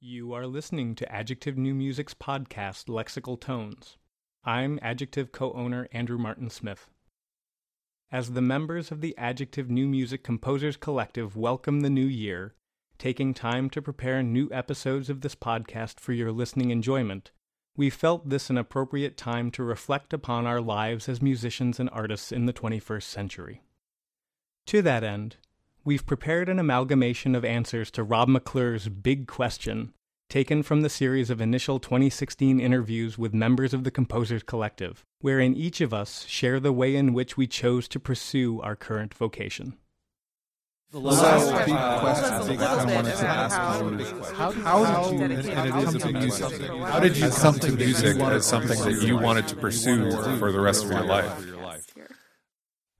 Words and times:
You 0.00 0.32
are 0.32 0.46
listening 0.46 0.94
to 0.94 1.12
Adjective 1.12 1.58
New 1.58 1.74
Music's 1.74 2.14
podcast, 2.14 2.84
Lexical 2.84 3.38
Tones. 3.38 3.96
I'm 4.44 4.78
Adjective 4.80 5.32
co 5.32 5.52
owner 5.54 5.88
Andrew 5.90 6.18
Martin 6.18 6.50
Smith. 6.50 6.88
As 8.12 8.30
the 8.30 8.40
members 8.40 8.92
of 8.92 9.00
the 9.00 9.18
Adjective 9.18 9.68
New 9.68 9.88
Music 9.88 10.22
Composers 10.22 10.76
Collective 10.76 11.34
welcome 11.34 11.80
the 11.80 11.90
new 11.90 12.06
year, 12.06 12.54
taking 12.96 13.34
time 13.34 13.68
to 13.70 13.82
prepare 13.82 14.22
new 14.22 14.48
episodes 14.52 15.10
of 15.10 15.22
this 15.22 15.34
podcast 15.34 15.98
for 15.98 16.12
your 16.12 16.30
listening 16.30 16.70
enjoyment, 16.70 17.32
we 17.76 17.90
felt 17.90 18.28
this 18.28 18.50
an 18.50 18.56
appropriate 18.56 19.16
time 19.16 19.50
to 19.50 19.64
reflect 19.64 20.12
upon 20.12 20.46
our 20.46 20.60
lives 20.60 21.08
as 21.08 21.20
musicians 21.20 21.80
and 21.80 21.90
artists 21.90 22.30
in 22.30 22.46
the 22.46 22.52
21st 22.52 23.02
century. 23.02 23.62
To 24.66 24.80
that 24.80 25.02
end, 25.02 25.38
we've 25.88 26.04
prepared 26.04 26.50
an 26.50 26.58
amalgamation 26.58 27.34
of 27.34 27.46
answers 27.46 27.90
to 27.90 28.02
Rob 28.02 28.28
McClure's 28.28 28.90
Big 28.90 29.26
Question, 29.26 29.94
taken 30.28 30.62
from 30.62 30.82
the 30.82 30.90
series 30.90 31.30
of 31.30 31.40
initial 31.40 31.80
2016 31.80 32.60
interviews 32.60 33.16
with 33.16 33.32
members 33.32 33.72
of 33.72 33.84
the 33.84 33.90
Composers 33.90 34.42
Collective, 34.42 35.02
wherein 35.22 35.54
each 35.54 35.80
of 35.80 35.94
us 35.94 36.26
share 36.26 36.60
the 36.60 36.74
way 36.74 36.94
in 36.94 37.14
which 37.14 37.38
we 37.38 37.46
chose 37.46 37.88
to 37.88 37.98
pursue 37.98 38.60
our 38.60 38.76
current 38.76 39.14
vocation. 39.14 39.78
The 40.90 41.00
last 41.00 41.46
big 41.64 41.74
question 42.00 42.60
I 42.60 42.94
wanted 42.94 43.16
to 43.16 43.26
ask 43.26 43.56
you 43.56 44.34
how, 44.34 44.50
how 44.50 45.06
did 45.06 45.14
you, 45.14 45.22
and 45.22 45.32
it 45.32 45.88
is 45.88 45.94
a 45.94 46.06
big 46.06 46.16
music, 46.16 46.60
how 46.70 47.00
did 47.00 47.16
you 47.16 47.30
come 47.30 47.58
to 47.60 47.72
music 47.72 48.20
as 48.20 48.44
something 48.44 48.78
that 48.78 49.06
you 49.06 49.16
wanted 49.16 49.48
to 49.48 49.56
pursue 49.56 50.10
for 50.36 50.52
the 50.52 50.60
rest 50.60 50.84
of 50.84 50.90
your 50.90 51.04
life? 51.04 51.57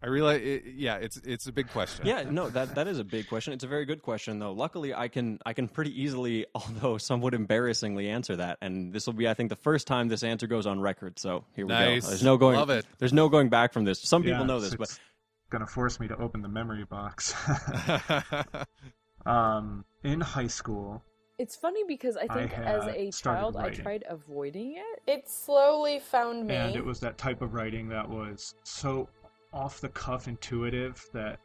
I 0.00 0.06
realize, 0.06 0.40
it, 0.42 0.62
yeah, 0.76 0.96
it's 0.96 1.16
it's 1.24 1.48
a 1.48 1.52
big 1.52 1.68
question. 1.70 2.06
Yeah, 2.06 2.22
no, 2.30 2.48
that 2.50 2.76
that 2.76 2.86
is 2.86 3.00
a 3.00 3.04
big 3.04 3.28
question. 3.28 3.52
It's 3.52 3.64
a 3.64 3.66
very 3.66 3.84
good 3.84 4.00
question, 4.00 4.38
though. 4.38 4.52
Luckily, 4.52 4.94
I 4.94 5.08
can 5.08 5.40
I 5.44 5.52
can 5.52 5.66
pretty 5.66 6.00
easily, 6.00 6.46
although 6.54 6.98
somewhat 6.98 7.34
embarrassingly, 7.34 8.08
answer 8.08 8.36
that. 8.36 8.58
And 8.62 8.92
this 8.92 9.06
will 9.06 9.14
be, 9.14 9.26
I 9.28 9.34
think, 9.34 9.48
the 9.50 9.56
first 9.56 9.88
time 9.88 10.06
this 10.06 10.22
answer 10.22 10.46
goes 10.46 10.66
on 10.66 10.80
record. 10.80 11.18
So 11.18 11.44
here 11.56 11.66
we 11.66 11.70
Nice. 11.72 12.02
go. 12.04 12.08
There's 12.10 12.22
no 12.22 12.36
going. 12.36 12.56
Love 12.56 12.70
it. 12.70 12.86
There's 12.98 13.12
no 13.12 13.28
going 13.28 13.48
back 13.48 13.72
from 13.72 13.84
this. 13.84 14.00
Some 14.00 14.22
Yeah, 14.22 14.34
people 14.34 14.44
know 14.46 14.56
it's- 14.58 14.70
this, 14.70 14.76
but 14.78 15.00
gonna 15.50 15.66
force 15.66 15.98
me 15.98 16.06
to 16.06 16.16
open 16.18 16.42
the 16.42 16.48
memory 16.48 16.84
box. 16.84 17.34
um, 19.26 19.84
in 20.04 20.20
high 20.20 20.46
school, 20.46 21.02
It's 21.38 21.56
funny 21.56 21.82
because 21.88 22.16
I 22.16 22.24
I 22.24 22.34
think 22.34 22.52
as 22.58 22.84
a 22.86 23.10
started 23.10 23.40
child 23.40 23.56
I 23.56 23.70
tried 23.70 24.04
avoiding 24.08 24.76
it. 24.76 25.02
It 25.10 25.28
slowly 25.28 26.00
found 26.00 26.46
me. 26.46 26.54
and 26.54 26.76
it 26.76 26.84
was 26.84 27.00
that 27.00 27.16
type 27.18 27.42
of 27.42 27.54
writing 27.54 27.88
that 27.88 28.08
was 28.08 28.54
so 28.64 29.08
off 29.52 29.80
the 29.80 29.88
cuff 29.88 30.28
intuitive 30.28 31.06
that 31.12 31.38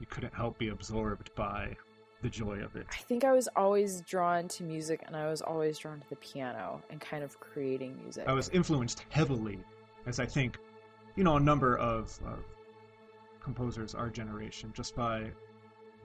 you 0.00 0.06
couldn't 0.06 0.34
help 0.34 0.58
be 0.58 0.68
absorbed 0.68 1.34
by 1.34 1.74
the 2.22 2.28
joy 2.28 2.58
of 2.58 2.76
it. 2.76 2.86
I 2.90 2.96
think 2.96 3.24
I 3.24 3.32
was 3.32 3.48
always 3.56 4.00
drawn 4.02 4.48
to 4.48 4.62
music 4.62 5.02
and 5.06 5.14
I 5.14 5.28
was 5.28 5.42
always 5.42 5.78
drawn 5.78 6.00
to 6.00 6.08
the 6.08 6.16
piano 6.16 6.82
and 6.90 7.00
kind 7.00 7.22
of 7.22 7.38
creating 7.40 7.98
music. 8.02 8.24
I 8.26 8.32
was 8.32 8.48
influenced 8.50 9.04
heavily, 9.10 9.58
as 10.06 10.18
I 10.18 10.26
think, 10.26 10.58
you 11.14 11.24
know, 11.24 11.36
a 11.36 11.40
number 11.40 11.76
of 11.78 12.18
uh, 12.26 12.36
composers 13.40 13.94
our 13.94 14.10
generation, 14.10 14.72
just 14.74 14.96
by 14.96 15.30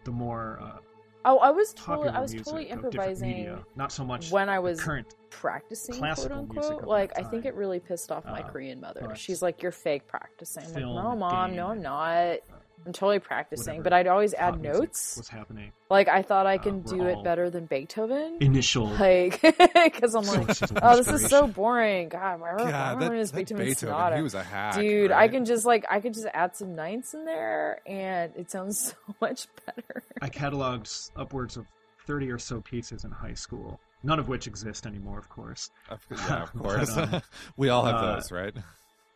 the 0.03 0.11
more 0.11 0.59
uh, 0.61 0.77
oh, 1.25 1.37
I 1.37 1.51
was 1.51 1.73
totally 1.73 2.09
I 2.09 2.19
was 2.21 2.33
totally 2.33 2.65
improvising 2.65 3.29
media, 3.29 3.59
not 3.75 3.91
so 3.91 4.03
much 4.03 4.31
when 4.31 4.49
I 4.49 4.59
was 4.59 4.79
current. 4.81 5.15
practicing 5.29 5.95
classical 5.95 6.45
quote 6.47 6.63
unquote. 6.65 6.87
Like 6.87 7.17
I 7.17 7.23
think 7.23 7.45
it 7.45 7.55
really 7.55 7.79
pissed 7.79 8.11
off 8.11 8.25
my 8.25 8.41
Uh, 8.41 8.49
Korean 8.49 8.79
mother. 8.81 9.01
but 9.07 9.17
She's 9.17 9.41
like, 9.41 9.61
You're 9.61 9.71
fake 9.71 10.07
practicing. 10.07 10.63
I'm 10.63 10.73
like, 10.73 10.83
No 10.83 11.15
mom, 11.15 11.55
no 11.55 11.67
I'm 11.67 11.81
not. 11.81 12.37
I'm 12.83 12.93
totally 12.93 13.19
practicing. 13.19 13.73
whatever 13.77 13.83
But 13.83 13.93
I'd 13.93 14.07
always 14.07 14.33
add 14.33 14.59
music 14.59 14.81
notes. 14.81 15.15
What's 15.15 15.29
happening. 15.29 15.71
Like 15.91 16.07
I 16.07 16.23
thought 16.23 16.47
I 16.47 16.55
uh, 16.55 16.63
can 16.63 16.81
were 16.81 16.89
do 16.97 17.05
it 17.05 17.23
better 17.23 17.51
than 17.51 17.67
Beethoven. 17.67 18.37
Initial 18.41 18.87
Like, 18.99 19.39
because 19.39 20.15
I'm 20.15 20.25
like, 20.25 20.57
oh, 20.81 20.95
this 20.97 21.07
is 21.07 21.29
so 21.29 21.45
boring. 21.45 22.09
God, 22.09 22.39
why 22.41 22.55
God, 22.57 22.59
why 22.59 22.71
that, 22.71 23.03
am 23.05 23.11
I 23.11 23.17
this 23.17 23.29
that 23.29 23.37
Beethoven, 23.37 23.65
Beethoven, 23.67 23.93
sonata? 23.93 24.15
he 24.15 24.21
was 24.23 24.33
a 24.33 24.41
hack, 24.41 24.75
Dude, 24.75 25.11
I 25.11 25.27
can 25.27 25.45
just 25.45 25.63
like 25.63 25.85
I 25.91 25.99
could 25.99 26.15
just 26.15 26.25
add 26.33 26.55
some 26.55 26.73
ninths 26.75 27.13
in 27.13 27.23
there, 27.25 27.81
and 27.85 28.31
it 28.35 28.49
sounds 28.49 28.79
so 29.07 29.15
much 29.21 29.45
better. 29.67 30.01
I 30.21 30.29
cataloged 30.29 31.11
upwards 31.15 31.57
of 31.57 31.65
30 32.07 32.31
or 32.31 32.39
so 32.39 32.61
pieces 32.61 33.03
in 33.03 33.11
high 33.11 33.33
school, 33.33 33.79
none 34.03 34.19
of 34.19 34.27
which 34.27 34.47
exist 34.47 34.85
anymore, 34.85 35.17
of 35.19 35.29
course. 35.29 35.69
Of- 35.89 36.05
yeah, 36.11 36.43
of 36.43 36.51
But, 36.53 36.63
course. 36.63 36.97
um, 36.97 37.21
we 37.57 37.69
all 37.69 37.85
have 37.85 37.95
uh, 37.95 38.15
those, 38.15 38.31
right? 38.31 38.53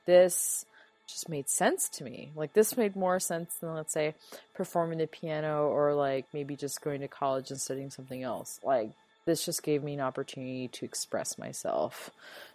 This 0.05 0.65
just 1.07 1.29
made 1.29 1.47
sense 1.49 1.87
to 1.89 2.03
me. 2.03 2.31
Like 2.35 2.53
this 2.53 2.75
made 2.77 2.95
more 2.95 3.19
sense 3.19 3.55
than 3.61 3.73
let's 3.75 3.93
say 3.93 4.15
performing 4.55 4.97
the 4.97 5.07
piano 5.07 5.67
or 5.67 5.93
like 5.93 6.25
maybe 6.33 6.55
just 6.55 6.81
going 6.81 7.01
to 7.01 7.07
college 7.07 7.51
and 7.51 7.59
studying 7.61 7.91
something 7.91 8.23
else. 8.23 8.59
Like 8.63 8.91
this 9.25 9.45
just 9.45 9.61
gave 9.63 9.83
me 9.83 9.93
an 9.93 10.01
opportunity 10.01 10.67
to 10.69 10.85
express 10.85 11.37
myself 11.37 12.09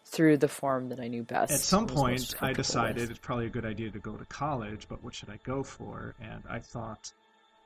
through 0.05 0.37
the 0.38 0.49
form 0.49 0.88
that 0.88 0.99
I 1.00 1.06
knew 1.09 1.22
best. 1.22 1.53
At 1.53 1.61
some 1.61 1.82
and 1.84 1.91
was 1.93 2.03
most 2.03 2.38
point, 2.38 2.50
I 2.50 2.53
decided 2.53 2.97
with. 3.03 3.11
it's 3.11 3.19
probably 3.21 3.47
a 3.47 3.50
good 3.50 3.67
idea 3.67 3.91
to 3.91 3.99
go 4.00 4.17
to 4.17 4.25
college, 4.25 4.87
but 4.88 5.03
what 5.05 5.15
should 5.15 5.31
I 5.31 5.38
go 5.44 5.62
for? 5.62 6.15
And 6.21 6.43
I 6.49 6.59
thought 6.59 7.12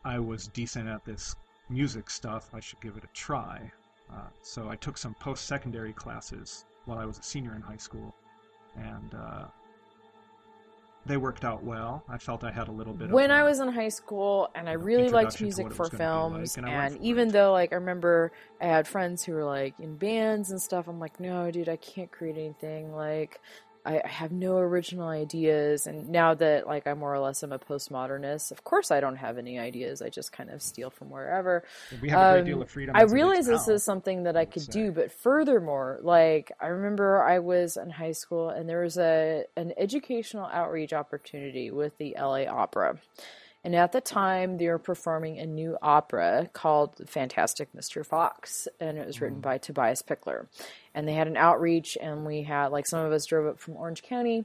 I 0.05 0.19
was 0.19 0.49
decent 0.49 0.89
at 0.89 1.05
this 1.05 1.35
music 1.69 2.11
stuff. 2.11 2.51
I 2.55 2.61
should 2.61 2.81
give 2.81 2.97
it 2.97 3.05
a 3.05 3.13
try. 3.15 3.71
Uh, 4.13 4.29
so 4.43 4.69
I 4.69 4.77
took 4.77 4.99
some 4.99 5.15
post 5.15 5.47
secondary 5.47 5.93
classes 5.93 6.67
while 6.85 6.99
I 6.99 7.07
was 7.07 7.19
a 7.19 7.23
senior 7.23 7.55
in 7.57 7.63
high 7.63 7.79
school, 7.79 8.15
and 8.77 9.15
uh, 9.15 9.45
they 11.07 11.17
worked 11.17 11.45
out 11.45 11.63
well. 11.63 12.03
I 12.09 12.19
felt 12.19 12.45
I 12.45 12.51
had 12.51 12.69
a 12.69 12.73
little 12.73 12.93
bit 12.93 13.07
of 13.07 13.13
when 13.13 13.31
of. 13.31 13.37
I 13.37 13.43
was 13.43 13.61
in 13.61 13.69
high 13.69 13.89
school 13.89 14.51
and 14.55 14.69
I 14.69 14.73
really 14.73 15.11
liked 15.11 15.41
music 15.41 15.73
for 15.73 15.85
was 15.85 15.93
like, 15.93 15.99
films 15.99 16.57
and 16.57 16.67
and 16.67 16.99
even 16.99 17.29
it. 17.29 17.33
though 17.33 17.53
like 17.53 17.73
I 17.73 17.77
remember 17.77 18.33
I 18.61 18.67
had 18.67 18.89
friends 18.89 19.25
who 19.25 19.33
were 19.33 19.45
like 19.45 19.75
in 19.79 19.97
bands 19.97 20.51
and 20.51 20.61
stuff 20.61 20.89
I'm 20.89 20.99
like 20.99 21.21
no 21.21 21.51
dude 21.51 21.69
I 21.69 21.77
can't 21.77 22.11
create 22.11 22.37
anything 22.37 22.95
like 22.95 23.41
I, 23.85 24.01
I 24.05 24.09
have 24.09 24.33
no 24.33 24.59
original 24.59 25.09
ideas 25.09 25.87
and 25.87 26.09
now 26.09 26.35
that 26.35 26.67
like 26.67 26.87
I 26.87 26.95
more 26.95 27.15
or 27.15 27.19
less 27.19 27.43
am 27.43 27.53
a 27.53 27.59
postmodernist 27.59 28.51
of 28.51 28.65
course 28.65 28.91
I 28.91 29.01
don't 29.01 29.17
have 29.17 29.39
any 29.39 29.59
ideas 29.59 30.03
I 30.03 30.09
just 30.09 30.33
kind 30.33 30.51
of 30.51 30.63
steal 30.63 30.91
from 30.91 31.11
wherever 31.11 31.65
we 32.01 32.11
have 32.11 32.21
a 32.21 32.33
great 32.33 32.41
um, 32.41 32.45
deal 32.47 32.63
of 32.63 32.71
freedom. 32.71 32.97
I 32.97 33.03
realize 33.03 33.47
this 33.47 33.69
now. 33.69 33.75
is 33.75 33.83
something 33.83 34.25
that 34.25 34.37
I 34.37 34.45
could 34.45 34.67
do, 34.69 34.93
but 34.93 35.13
furthermore, 35.13 35.99
like 36.03 36.53
I 36.61 36.69
remember 36.69 37.23
I 37.23 37.39
was 37.39 37.77
in 37.77 37.91
high 37.91 38.13
school 38.13 38.51
and 38.51 38.69
there 38.69 38.83
was 38.83 38.99
a 38.99 39.45
an 39.57 39.73
educational 39.77 40.47
outreach 40.47 40.93
opportunity 40.93 41.71
with 41.71 41.97
the 41.99 42.17
LA 42.19 42.45
Opera. 42.45 42.99
And 43.65 43.75
at 43.75 43.93
the 43.93 44.01
time, 44.01 44.59
they 44.59 44.69
were 44.69 44.79
performing 44.79 45.39
a 45.39 45.47
new 45.47 45.79
opera 45.81 46.51
called 46.53 47.01
Fantastic 47.09 47.71
Mr. 47.73 48.05
Fox, 48.05 48.69
and 48.79 48.99
it 48.99 49.07
was 49.07 49.23
written 49.23 49.41
by 49.41 49.57
Tobias 49.57 50.03
Picker. 50.03 50.49
And 50.95 51.09
they 51.09 51.15
had 51.15 51.29
an 51.29 51.39
outreach, 51.39 51.97
and 52.01 52.27
we 52.27 52.43
had 52.43 52.69
like 52.69 52.87
some 52.87 53.05
of 53.05 53.13
us 53.13 53.25
drove 53.25 53.47
up 53.47 53.59
from 53.59 53.77
Orange 53.77 54.03
County 54.03 54.45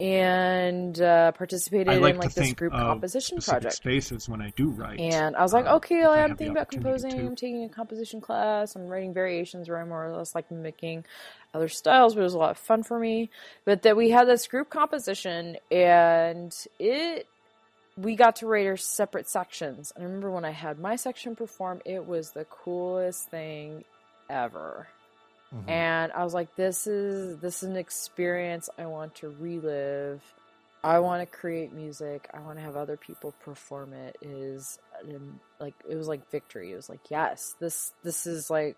and 0.00 1.00
uh, 1.00 1.30
participated 1.32 2.00
like 2.00 2.14
in 2.14 2.20
like 2.20 2.34
this 2.34 2.52
group 2.54 2.72
composition 2.72 3.38
project. 3.38 3.74
spaces 3.74 4.28
when 4.28 4.42
I 4.42 4.52
do 4.56 4.70
write. 4.70 4.98
And 4.98 5.36
I 5.36 5.42
was 5.42 5.52
like, 5.52 5.66
uh, 5.66 5.76
okay, 5.76 6.00
well, 6.00 6.12
I'm 6.12 6.36
thinking 6.36 6.50
about 6.50 6.70
composing. 6.70 7.12
to. 7.12 7.18
I'm 7.18 7.36
taking 7.36 7.64
a 7.64 7.68
composition 7.68 8.20
class. 8.20 8.74
I'm 8.74 8.88
writing 8.88 9.14
variations 9.14 9.68
where 9.68 9.78
I'm 9.78 9.90
more 9.90 10.06
or 10.06 10.16
less 10.16 10.34
like 10.34 10.50
mimicking 10.50 11.04
other 11.52 11.68
styles, 11.68 12.14
but 12.14 12.20
it 12.20 12.24
was 12.24 12.34
a 12.34 12.38
lot 12.38 12.50
of 12.50 12.58
fun 12.58 12.82
for 12.82 12.98
me. 12.98 13.30
But 13.64 13.82
that 13.82 13.96
we 13.96 14.10
had 14.10 14.26
this 14.26 14.48
group 14.48 14.68
composition, 14.68 15.58
and 15.70 16.52
it 16.80 17.28
we 17.96 18.16
got 18.16 18.36
to 18.36 18.46
write 18.46 18.66
our 18.66 18.76
separate 18.76 19.28
sections. 19.28 19.92
And 19.94 20.02
I 20.02 20.06
remember 20.06 20.30
when 20.30 20.44
I 20.44 20.50
had 20.50 20.78
my 20.78 20.96
section 20.96 21.36
perform, 21.36 21.80
it 21.84 22.06
was 22.06 22.30
the 22.30 22.44
coolest 22.46 23.30
thing 23.30 23.84
ever. 24.28 24.88
Mhm. 25.54 25.68
And 25.68 26.12
I 26.12 26.24
was 26.24 26.34
like, 26.34 26.54
this 26.56 26.86
is 26.86 27.38
this 27.38 27.62
is 27.62 27.68
an 27.68 27.76
experience 27.76 28.68
I 28.78 28.86
want 28.86 29.14
to 29.16 29.28
relive. 29.38 30.22
I 30.82 30.98
want 30.98 31.22
to 31.22 31.36
create 31.36 31.72
music. 31.72 32.28
I 32.34 32.40
want 32.40 32.58
to 32.58 32.64
have 32.64 32.76
other 32.76 32.96
people 32.96 33.32
perform 33.44 33.92
it. 33.94 34.16
it 34.20 34.28
is 34.28 34.78
like 35.60 35.74
it 35.88 35.94
was 35.96 36.08
like 36.08 36.28
victory. 36.30 36.72
It 36.72 36.76
was 36.76 36.88
like, 36.88 37.10
yes, 37.10 37.54
this 37.60 37.92
this 38.02 38.26
is 38.26 38.50
like 38.50 38.76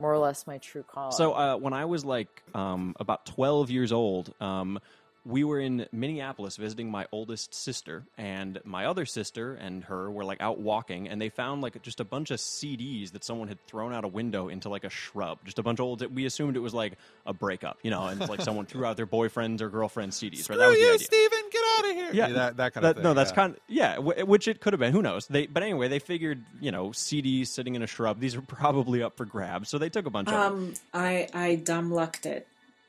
more 0.00 0.12
or 0.12 0.18
less 0.18 0.46
my 0.46 0.58
true 0.58 0.82
calling. 0.82 1.12
So 1.12 1.32
uh, 1.32 1.56
when 1.56 1.72
I 1.72 1.84
was 1.86 2.04
like 2.04 2.42
um, 2.54 2.94
about 3.00 3.24
12 3.26 3.70
years 3.70 3.92
old, 3.92 4.34
um, 4.40 4.78
we 5.26 5.42
were 5.42 5.58
in 5.58 5.86
Minneapolis 5.90 6.56
visiting 6.56 6.90
my 6.90 7.06
oldest 7.10 7.52
sister, 7.52 8.04
and 8.16 8.60
my 8.64 8.84
other 8.86 9.04
sister 9.04 9.54
and 9.54 9.82
her 9.84 10.08
were 10.10 10.24
like 10.24 10.40
out 10.40 10.60
walking, 10.60 11.08
and 11.08 11.20
they 11.20 11.28
found 11.30 11.62
like 11.62 11.82
just 11.82 11.98
a 11.98 12.04
bunch 12.04 12.30
of 12.30 12.38
CDs 12.38 13.10
that 13.12 13.24
someone 13.24 13.48
had 13.48 13.58
thrown 13.66 13.92
out 13.92 14.04
a 14.04 14.08
window 14.08 14.48
into 14.48 14.68
like 14.68 14.84
a 14.84 14.90
shrub. 14.90 15.38
Just 15.44 15.58
a 15.58 15.62
bunch 15.64 15.80
of 15.80 15.86
old. 15.86 16.14
We 16.14 16.26
assumed 16.26 16.56
it 16.56 16.60
was 16.60 16.74
like 16.74 16.92
a 17.26 17.32
breakup, 17.32 17.78
you 17.82 17.90
know, 17.90 18.06
and 18.06 18.20
it's 18.20 18.30
like 18.30 18.40
someone 18.42 18.66
threw 18.66 18.84
out 18.84 18.96
their 18.96 19.06
boyfriends 19.06 19.60
or 19.60 19.68
girlfriends' 19.68 20.16
CDs. 20.20 20.48
Right? 20.48 20.58
That 20.58 20.64
Screw 20.64 20.68
was 20.68 20.76
the 20.76 20.80
you, 20.82 20.94
idea. 20.94 21.06
Steven! 21.06 21.38
Get 21.50 21.62
out 21.78 21.84
of 21.90 21.96
here! 21.96 22.10
Yeah, 22.12 22.28
that, 22.28 22.56
that 22.58 22.74
kind 22.74 22.84
That- 22.84 22.90
of 22.90 22.96
thing. 22.96 23.02
No, 23.02 23.14
that's 23.14 23.30
yeah. 23.30 23.34
kind. 23.34 23.56
yeah, 23.68 23.94
w- 23.96 24.24
which 24.26 24.46
it 24.46 24.60
could 24.60 24.72
have 24.74 24.80
been. 24.80 24.92
Who 24.92 25.02
knows? 25.02 25.26
They, 25.26 25.46
but 25.46 25.62
anyway, 25.62 25.88
they 25.88 25.98
figured 25.98 26.44
you 26.60 26.70
know 26.70 26.90
CDs 26.90 27.48
sitting 27.48 27.74
in 27.74 27.82
a 27.82 27.86
shrub. 27.88 28.20
These 28.20 28.36
are 28.36 28.42
probably 28.42 29.02
up 29.02 29.16
for 29.16 29.24
grabs, 29.24 29.68
so 29.68 29.78
they 29.78 29.88
took 29.88 30.06
a 30.06 30.10
bunch 30.10 30.28
of. 30.28 30.34
them. 30.34 30.52
Um, 30.68 30.74
I 30.94 31.28
I 31.34 31.54
dumb 31.56 31.90
lucked 31.92 32.26
it 32.26 32.46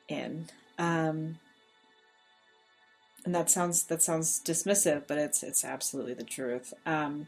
in. 0.07 0.47
Um, 0.77 1.39
and 3.27 3.35
that 3.35 3.49
sounds 3.49 3.83
that 3.83 4.01
sounds 4.01 4.39
dismissive, 4.39 5.03
but 5.05 5.17
it's 5.17 5.43
it's 5.43 5.65
absolutely 5.65 6.13
the 6.13 6.23
truth. 6.23 6.73
Um, 6.85 7.27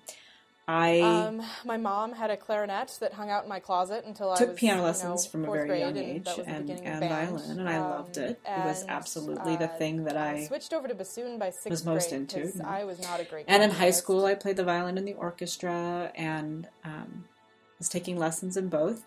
I 0.65 1.01
Um, 1.01 1.41
my 1.65 1.75
mom 1.75 2.13
had 2.13 2.31
a 2.31 2.37
clarinet 2.37 2.97
that 3.01 3.11
hung 3.11 3.29
out 3.29 3.43
in 3.43 3.49
my 3.49 3.59
closet 3.59 4.05
until 4.05 4.31
I 4.31 4.37
took 4.37 4.55
piano 4.55 4.77
you 4.77 4.81
know, 4.81 4.87
lessons 4.87 5.25
from 5.25 5.43
a 5.43 5.51
very 5.51 5.81
young 5.81 5.97
age 5.97 6.23
the 6.23 6.43
and, 6.47 6.69
and 6.69 7.09
violin, 7.09 7.59
and 7.59 7.67
I 7.67 7.81
loved 7.81 8.17
Um, 8.17 8.23
it. 8.23 8.39
It 8.47 8.65
was 8.65 8.83
and, 8.83 8.91
absolutely 8.91 9.57
the 9.57 9.65
uh, 9.65 9.77
thing 9.77 10.05
that 10.05 10.15
I 10.15 10.45
switched 10.47 10.71
over 10.71 10.87
to 10.87 10.95
bassoon 10.95 11.37
by 11.37 11.49
sixth 11.49 11.69
was 11.69 11.83
most 11.83 12.11
grade 12.11 12.21
into. 12.33 12.65
I 12.65 12.85
was 12.85 13.01
not 13.01 13.19
a 13.19 13.25
great. 13.25 13.43
And 13.49 13.61
in 13.61 13.71
high 13.71 13.91
school, 13.91 14.25
I 14.25 14.35
played 14.35 14.55
the 14.55 14.63
violin 14.63 14.97
in 14.97 15.03
the 15.03 15.15
orchestra 15.15 16.13
and 16.15 16.65
um, 16.85 17.25
was 17.77 17.89
taking 17.89 18.15
lessons 18.17 18.55
in 18.55 18.69
both. 18.69 19.03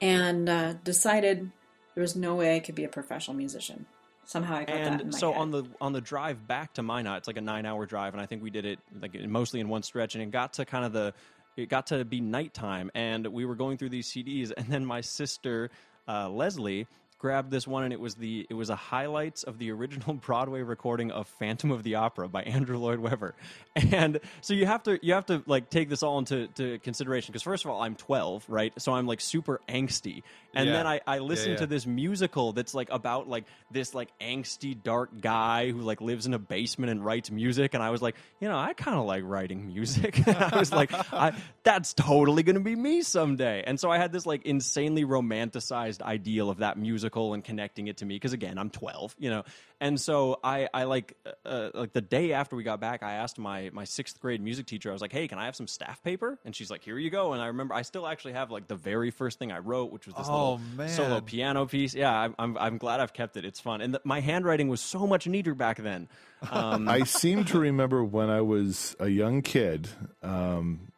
And 0.00 0.48
uh, 0.48 0.74
decided 0.84 1.50
there 1.96 2.02
was 2.02 2.14
no 2.14 2.36
way 2.36 2.54
I 2.54 2.60
could 2.60 2.76
be 2.76 2.84
a 2.84 2.88
professional 2.88 3.36
musician. 3.36 3.86
Somehow 4.26 4.56
I 4.56 4.58
got 4.60 4.66
that 4.66 5.00
and 5.00 5.14
so 5.14 5.32
head. 5.32 5.40
on 5.40 5.50
the 5.52 5.64
on 5.80 5.92
the 5.92 6.00
drive 6.00 6.46
back 6.46 6.74
to 6.74 6.82
Minot, 6.82 7.18
it's 7.18 7.26
like 7.28 7.36
a 7.36 7.42
nine 7.42 7.64
hour 7.64 7.86
drive, 7.86 8.12
and 8.12 8.20
I 8.20 8.26
think 8.26 8.42
we 8.42 8.50
did 8.50 8.64
it 8.64 8.80
like 9.00 9.14
mostly 9.28 9.60
in 9.60 9.68
one 9.68 9.82
stretch, 9.82 10.14
and 10.14 10.22
it 10.22 10.30
got 10.30 10.54
to 10.54 10.64
kind 10.64 10.84
of 10.84 10.92
the 10.92 11.14
it 11.56 11.68
got 11.68 11.86
to 11.88 12.04
be 12.04 12.20
nighttime, 12.20 12.90
and 12.94 13.26
we 13.26 13.44
were 13.44 13.54
going 13.54 13.78
through 13.78 13.90
these 13.90 14.08
CDs, 14.10 14.52
and 14.56 14.66
then 14.66 14.84
my 14.84 15.00
sister 15.00 15.70
uh, 16.08 16.28
Leslie 16.28 16.86
grabbed 17.18 17.50
this 17.50 17.66
one, 17.66 17.84
and 17.84 17.92
it 17.92 18.00
was 18.00 18.14
the 18.14 18.46
it 18.50 18.54
was 18.54 18.70
a 18.70 18.76
highlights 18.76 19.42
of 19.42 19.58
the 19.58 19.70
original 19.72 20.14
Broadway 20.26 20.62
recording 20.62 21.10
of 21.10 21.28
Phantom 21.38 21.70
of 21.70 21.82
the 21.82 21.96
Opera 21.96 22.28
by 22.28 22.42
Andrew 22.42 22.78
Lloyd 22.78 22.98
Webber, 22.98 23.34
and 23.74 24.20
so 24.40 24.54
you 24.54 24.66
have 24.66 24.82
to 24.84 24.98
you 25.02 25.14
have 25.14 25.26
to 25.26 25.42
like 25.46 25.70
take 25.70 25.88
this 25.88 26.02
all 26.02 26.18
into 26.18 26.48
to 26.56 26.78
consideration 26.80 27.32
because 27.32 27.42
first 27.42 27.64
of 27.64 27.70
all 27.70 27.82
I'm 27.82 27.94
12, 27.94 28.44
right? 28.48 28.72
So 28.78 28.92
I'm 28.92 29.06
like 29.06 29.20
super 29.20 29.60
angsty, 29.68 30.22
and 30.54 30.66
Yeah. 30.68 30.72
then 30.74 30.86
I 30.86 31.00
I 31.06 31.18
listen 31.18 31.52
yeah. 31.52 31.56
to 31.58 31.66
this 31.66 31.86
musical 31.86 32.52
that's 32.52 32.74
like 32.74 32.88
about 32.90 33.28
like 33.28 33.44
this 33.70 33.94
like 33.94 34.08
angsty 34.20 34.80
dark 34.80 35.20
guy 35.20 35.70
who 35.70 35.80
like 35.80 36.00
lives 36.00 36.26
in 36.26 36.34
a 36.34 36.38
basement 36.38 36.90
and 36.90 37.04
writes 37.04 37.30
music 37.30 37.74
and 37.74 37.82
I 37.82 37.90
was 37.90 38.02
like, 38.02 38.16
you 38.40 38.48
know, 38.48 38.56
I 38.58 38.72
kind 38.74 38.96
of 38.98 39.04
like 39.06 39.22
writing 39.24 39.66
music. 39.66 40.26
I 40.28 40.58
was 40.58 40.72
like, 40.72 40.92
I, 41.12 41.32
that's 41.64 41.94
totally 41.94 42.42
going 42.42 42.54
to 42.54 42.60
be 42.60 42.76
me 42.76 43.02
someday. 43.02 43.64
And 43.66 43.78
so 43.80 43.90
I 43.90 43.98
had 43.98 44.12
this 44.12 44.26
like 44.26 44.46
insanely 44.46 45.04
romanticized 45.04 46.02
ideal 46.02 46.50
of 46.50 46.58
that 46.58 46.78
musical 47.06 47.34
and 47.34 47.44
connecting 47.44 47.86
it 47.86 47.98
to 47.98 48.04
me 48.06 48.16
because 48.16 48.32
again, 48.32 48.58
I'm 48.58 48.68
12, 48.70 49.14
you 49.18 49.30
know. 49.30 49.44
And 49.80 50.00
so 50.00 50.40
I 50.42 50.68
I 50.72 50.84
like 50.84 51.14
uh, 51.44 51.70
like 51.74 51.92
the 51.92 52.00
day 52.00 52.32
after 52.32 52.56
we 52.56 52.62
got 52.64 52.80
back, 52.80 53.02
I 53.02 53.14
asked 53.14 53.38
my 53.38 53.70
my 53.72 53.84
6th 53.84 54.18
grade 54.20 54.40
music 54.40 54.66
teacher 54.66 54.88
I 54.90 54.92
was 54.92 55.02
like, 55.02 55.12
"Hey, 55.12 55.28
can 55.28 55.38
I 55.38 55.44
have 55.44 55.54
some 55.54 55.68
staff 55.68 56.02
paper?" 56.02 56.38
And 56.44 56.56
she's 56.56 56.70
like, 56.70 56.82
"Here 56.82 56.98
you 56.98 57.10
go." 57.10 57.32
And 57.34 57.42
I 57.42 57.46
remember 57.48 57.74
I 57.74 57.82
still 57.82 58.06
actually 58.06 58.32
have 58.32 58.50
like 58.50 58.66
the 58.68 58.74
very 58.74 59.10
first 59.10 59.38
thing 59.38 59.52
I 59.52 59.58
wrote, 59.58 59.92
which 59.92 60.06
was 60.06 60.14
this 60.16 60.26
Oh, 60.28 60.54
little 60.54 60.60
man. 60.76 60.88
solo 60.88 61.20
piano 61.20 61.66
piece. 61.66 61.94
Yeah, 61.94 62.10
I'm, 62.12 62.34
I'm, 62.38 62.56
I'm 62.58 62.78
glad 62.78 63.00
I've 63.00 63.12
kept 63.12 63.36
it. 63.36 63.44
It's 63.44 63.60
fun. 63.60 63.80
And 63.82 63.94
the, 63.94 64.00
my 64.04 64.20
handwriting 64.20 64.68
was 64.68 64.80
so 64.80 65.06
much 65.06 65.26
neater 65.28 65.54
back 65.54 65.76
then. 65.76 66.08
Um, 66.50 66.88
I 66.88 67.04
seem 67.04 67.44
to 67.46 67.58
remember 67.58 68.02
when 68.02 68.30
I 68.30 68.40
was 68.40 68.96
a 68.98 69.08
young 69.08 69.42
kid 69.42 69.88
um, 70.22 70.92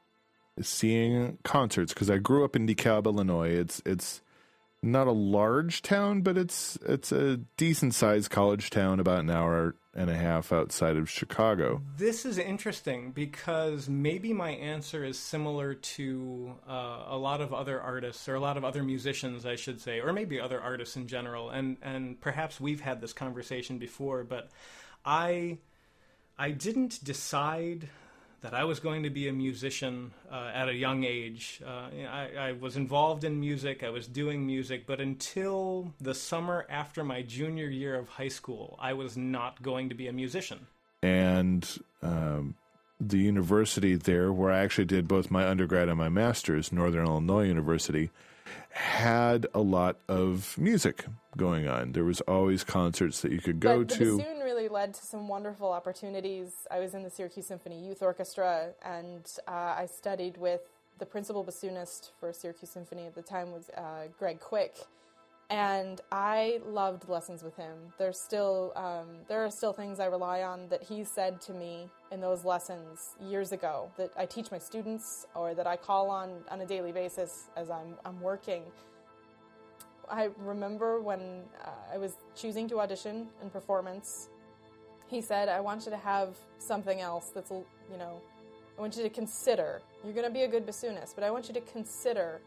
seeing 0.63 1.39
concerts 1.45 1.93
because 1.93 2.11
I 2.11 2.19
grew 2.19 2.45
up 2.45 2.55
in 2.57 2.67
DeKalb, 2.67 3.07
Illinois. 3.07 3.51
It's 3.51 3.83
it's 3.85 4.21
not 4.83 5.07
a 5.07 5.13
large 5.13 5.83
town, 5.83 6.23
but 6.23 6.39
it's 6.39 6.79
it's 6.87 7.11
a 7.13 7.39
decent 7.57 7.95
sized 7.95 8.31
college 8.31 8.71
town, 8.71 9.01
about 9.01 9.21
an 9.21 9.31
hour 9.31 9.75
and 9.95 10.09
a 10.09 10.15
half 10.15 10.53
outside 10.53 10.97
of 10.97 11.11
Chicago. 11.11 11.83
This 11.97 12.25
is 12.25 12.39
interesting 12.39 13.11
because 13.11 13.89
maybe 13.89 14.33
my 14.33 14.51
answer 14.51 15.05
is 15.05 15.19
similar 15.19 15.75
to 15.75 16.55
uh, 16.69 17.07
a 17.09 17.17
lot 17.17 17.41
of 17.41 17.53
other 17.53 17.81
artists 17.81 18.29
or 18.29 18.37
a 18.37 18.41
lot 18.41 18.57
of 18.57 18.65
other 18.65 18.85
musicians, 18.85 19.45
I 19.45 19.57
should 19.57 19.81
say, 19.81 20.01
or 20.01 20.13
maybe 20.13 20.41
other 20.41 20.61
artists 20.61 20.97
in 20.97 21.09
general. 21.09 21.51
And 21.51 21.79
and 21.83 22.21
perhaps 22.21 22.61
we've 22.61 22.81
had 22.81 23.01
this 23.01 23.13
conversation 23.13 23.79
before, 23.79 24.23
but 24.23 24.49
I 25.05 25.59
I 26.39 26.53
didn't 26.53 27.03
decide 27.03 27.89
that 28.41 28.55
I 28.55 28.65
was 28.65 28.79
going 28.81 29.03
to 29.03 29.11
be 29.11 29.29
a 29.29 29.33
musician 29.33 30.13
uh, 30.31 30.51
at 30.55 30.69
a 30.69 30.75
young 30.75 31.05
age. 31.05 31.61
Uh, 31.67 31.89
I, 32.09 32.31
I 32.39 32.53
was 32.53 32.77
involved 32.77 33.25
in 33.25 33.41
music, 33.41 33.83
I 33.83 33.91
was 33.91 34.07
doing 34.07 34.47
music, 34.47 34.87
but 34.87 35.01
until 35.01 35.93
the 36.01 36.15
summer 36.15 36.67
after 36.71 37.03
my 37.03 37.23
junior 37.23 37.67
year 37.69 37.97
of 37.97 38.09
high 38.09 38.29
school, 38.29 38.79
I 38.81 38.93
was 38.93 39.17
not 39.17 39.63
going 39.63 39.89
to 39.89 39.95
be 39.95 40.07
a 40.07 40.13
musician. 40.13 40.67
and 41.03 41.79
um, 42.03 42.55
the 43.01 43.19
university 43.19 43.95
there, 43.95 44.33
where 44.33 44.51
I 44.53 44.59
actually 44.61 44.85
did 44.87 45.07
both 45.07 45.31
my 45.31 45.47
undergrad 45.47 45.89
and 45.89 45.99
my 45.99 46.09
master's, 46.09 46.73
Northern 46.73 47.07
Illinois 47.07 47.45
University, 47.45 48.11
had 48.71 49.47
a 49.55 49.61
lot 49.61 49.99
of 50.09 50.57
music 50.59 51.05
going 51.37 51.69
on. 51.69 51.93
There 51.93 52.05
was 52.05 52.21
always 52.23 52.65
concerts 52.65 53.21
that 53.23 53.33
you 53.33 53.41
could 53.41 53.61
go 53.61 53.79
but 53.79 53.89
the 53.89 53.97
to. 53.97 54.19
bassoon 54.19 54.39
really 54.41 54.69
led 54.69 54.95
to 54.95 55.05
some 55.05 55.29
wonderful 55.29 55.71
opportunities. 55.71 56.53
I 56.71 56.79
was 56.79 56.95
in 56.95 57.03
the 57.03 57.11
Syracuse 57.11 57.47
Symphony 57.47 57.85
Youth 57.85 58.03
Orchestra, 58.03 58.71
and 58.85 59.25
uh, 59.47 59.75
I 59.79 59.87
studied 59.87 60.37
with 60.37 60.63
the 60.99 61.07
principal 61.07 61.45
bassoonist 61.45 62.11
for 62.19 62.33
Syracuse 62.33 62.71
Symphony 62.71 63.07
at 63.07 63.15
the 63.15 63.23
time 63.23 63.53
was 63.53 63.71
uh, 63.77 64.09
Greg 64.19 64.41
Quick, 64.41 64.75
and 65.51 66.01
I 66.13 66.61
loved 66.67 67.09
lessons 67.09 67.43
with 67.43 67.57
him. 67.57 67.77
There's 67.99 68.21
still 68.21 68.73
um, 68.77 69.07
there 69.29 69.45
are 69.45 69.51
still 69.51 69.73
things 69.73 69.99
I 69.99 70.07
rely 70.07 70.43
on 70.43 70.69
that 70.69 70.83
he 70.83 71.05
said 71.05 71.41
to 71.43 71.53
me 71.53 71.89
in 72.13 72.21
those 72.21 72.45
lessons 72.45 73.15
years 73.21 73.53
ago 73.53 73.91
that 73.97 74.11
I 74.17 74.27
teach 74.27 74.51
my 74.51 74.59
students 74.59 75.27
or 75.35 75.55
that 75.55 75.67
I 75.67 75.77
call 75.77 76.11
on 76.11 76.31
on 76.51 76.61
a 76.61 76.67
daily 76.67 76.93
basis 76.93 77.49
as 77.57 77.71
I'm 77.71 77.95
I'm 78.05 78.21
working. 78.21 78.63
I 80.11 80.31
remember 80.39 81.01
when 81.01 81.43
uh, 81.65 81.71
I 81.95 81.99
was 81.99 82.13
choosing 82.35 82.69
to 82.71 82.81
audition 82.81 83.29
in 83.43 83.51
performance, 83.51 84.29
he 85.09 85.21
said, 85.21 85.49
I 85.49 85.61
want 85.61 85.85
you 85.85 85.91
to 85.91 85.99
have 85.99 86.37
something 86.59 87.01
else 87.01 87.31
that's, 87.35 87.51
you 87.51 87.99
know, 87.99 88.21
I 88.77 88.81
want 88.81 88.97
you 88.97 89.03
to 89.03 89.11
consider. 89.11 89.83
You're 90.05 90.15
going 90.15 90.27
to 90.27 90.33
be 90.33 90.43
a 90.43 90.49
good 90.49 90.67
bassoonist, 90.67 91.15
but 91.15 91.25
I 91.25 91.31
want 91.31 91.49
you 91.49 91.55
to 91.55 91.61
consider 91.61 92.41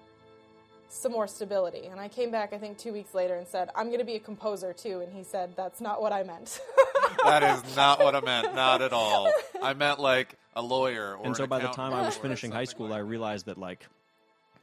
some 0.92 1.12
more 1.12 1.28
stability. 1.28 1.88
And 1.88 2.00
I 2.00 2.08
came 2.08 2.32
back, 2.32 2.54
I 2.54 2.58
think, 2.58 2.78
two 2.78 2.94
weeks 2.94 3.14
later 3.14 3.36
and 3.36 3.48
said, 3.48 3.70
I'm 3.76 3.88
going 3.88 4.00
to 4.00 4.06
be 4.06 4.16
a 4.16 4.20
composer 4.20 4.74
too. 4.74 5.00
And 5.00 5.14
he 5.14 5.24
said, 5.24 5.54
That's 5.56 5.82
not 5.82 6.02
what 6.02 6.14
I 6.14 6.24
meant. 6.24 6.60
that 7.24 7.44
is 7.44 7.76
not 7.76 8.00
what 8.00 8.16
I 8.16 8.22
meant. 8.22 8.54
Not 8.56 8.82
at 8.82 8.94
all. 8.94 9.32
I 9.64 9.74
meant 9.74 10.00
like 10.00 10.36
a 10.56 10.62
lawyer. 10.62 11.16
Or 11.16 11.26
and 11.26 11.36
so 11.36 11.44
an 11.44 11.50
by 11.50 11.60
the 11.60 11.70
time 11.70 11.94
I 11.94 12.02
was 12.02 12.18
finishing 12.18 12.52
high 12.52 12.66
school, 12.66 12.88
like 12.88 12.98
I 12.98 13.02
realized 13.02 13.46
that 13.46 13.58
like 13.58 13.86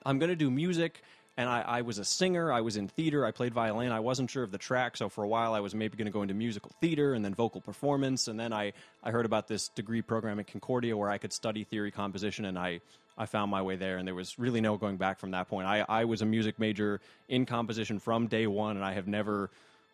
I'm 0.05 0.19
going 0.19 0.31
to 0.31 0.37
do 0.37 0.51
music. 0.51 1.03
And 1.37 1.49
I, 1.49 1.61
I 1.61 1.83
was 1.83 1.99
a 1.99 2.05
singer. 2.05 2.53
I 2.53 2.63
was 2.63 2.77
in 2.77 2.89
theater. 2.89 3.25
I 3.25 3.31
played 3.31 3.55
violin. 3.55 3.93
I 3.93 4.01
wasn't 4.01 4.29
sure 4.29 4.43
of 4.43 4.51
the 4.51 4.59
track, 4.59 4.97
so 4.97 5.09
for 5.09 5.23
a 5.23 5.29
while 5.29 5.55
I 5.55 5.61
was 5.61 5.73
maybe 5.73 5.97
going 5.97 6.07
to 6.07 6.13
go 6.13 6.23
into 6.23 6.35
musical 6.35 6.73
theater 6.81 7.15
and 7.15 7.25
then 7.25 7.33
vocal 7.33 7.61
performance. 7.61 8.27
And 8.27 8.41
then 8.41 8.53
I, 8.53 8.73
I 9.05 9.13
heard 9.13 9.25
about 9.25 9.47
this 9.47 9.69
degree 9.69 10.03
program 10.03 10.41
at 10.41 10.49
Concordia 10.49 10.97
where 10.97 11.09
I 11.09 11.19
could 11.19 11.33
study 11.33 11.63
theory 11.63 11.93
composition, 11.93 12.45
and 12.45 12.59
I, 12.59 12.81
I 13.19 13.27
found 13.27 13.51
my 13.51 13.63
way 13.63 13.77
there. 13.77 13.99
And 13.99 14.07
there 14.07 14.15
was 14.15 14.39
really 14.39 14.61
no 14.61 14.77
going 14.77 14.97
back 14.97 15.19
from 15.19 15.33
that 15.33 15.49
point. 15.49 15.67
I, 15.67 15.85
I 15.89 16.05
was 16.05 16.23
a 16.23 16.27
music 16.27 16.59
major 16.59 17.01
in 17.29 17.45
composition 17.45 17.99
from 17.99 18.29
day 18.29 18.47
one, 18.47 18.77
and 18.77 18.85
I 18.85 18.93
have 18.93 19.09
never 19.09 19.51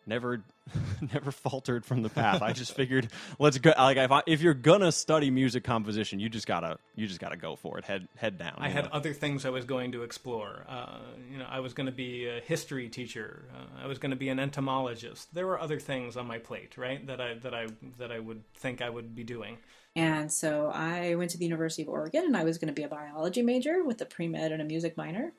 never 0.07 0.43
never 1.13 1.31
faltered 1.31 1.85
from 1.85 2.01
the 2.01 2.09
path. 2.09 2.41
I 2.41 2.53
just 2.53 2.73
figured 2.73 3.07
let's 3.39 3.57
go 3.57 3.73
like 3.77 3.97
if 3.97 4.11
I, 4.11 4.21
if 4.25 4.41
you're 4.41 4.53
gonna 4.53 4.91
study 4.91 5.29
music 5.31 5.63
composition, 5.63 6.19
you 6.19 6.29
just 6.29 6.47
got 6.47 6.61
to 6.61 6.77
you 6.95 7.07
just 7.07 7.19
got 7.19 7.29
to 7.29 7.37
go 7.37 7.55
for 7.55 7.77
it. 7.77 7.85
Head 7.85 8.07
head 8.15 8.37
down. 8.37 8.55
I 8.57 8.69
had 8.69 8.85
know? 8.85 8.91
other 8.93 9.13
things 9.13 9.45
I 9.45 9.49
was 9.49 9.65
going 9.65 9.91
to 9.93 10.03
explore. 10.03 10.65
Uh, 10.67 10.99
you 11.31 11.37
know, 11.37 11.45
I 11.49 11.59
was 11.59 11.73
going 11.73 11.87
to 11.87 11.91
be 11.91 12.27
a 12.27 12.39
history 12.39 12.89
teacher. 12.89 13.45
Uh, 13.53 13.83
I 13.83 13.87
was 13.87 13.99
going 13.99 14.11
to 14.11 14.15
be 14.15 14.29
an 14.29 14.39
entomologist. 14.39 15.33
There 15.33 15.47
were 15.47 15.59
other 15.59 15.79
things 15.79 16.17
on 16.17 16.27
my 16.27 16.39
plate, 16.39 16.77
right? 16.77 17.05
That 17.07 17.21
I 17.21 17.35
that 17.35 17.53
I 17.53 17.67
that 17.97 18.11
I 18.11 18.19
would 18.19 18.43
think 18.55 18.81
I 18.81 18.89
would 18.89 19.15
be 19.15 19.23
doing. 19.23 19.57
And 19.95 20.31
so 20.31 20.71
I 20.73 21.15
went 21.15 21.31
to 21.31 21.37
the 21.37 21.45
University 21.45 21.83
of 21.83 21.89
Oregon 21.89 22.25
and 22.25 22.35
I 22.35 22.43
was 22.43 22.57
going 22.57 22.67
to 22.67 22.73
be 22.73 22.83
a 22.83 22.89
biology 22.89 23.41
major 23.41 23.83
with 23.83 24.01
a 24.01 24.05
pre 24.05 24.27
med 24.27 24.51
and 24.51 24.61
a 24.61 24.65
music 24.65 24.97
minor. 24.97 25.31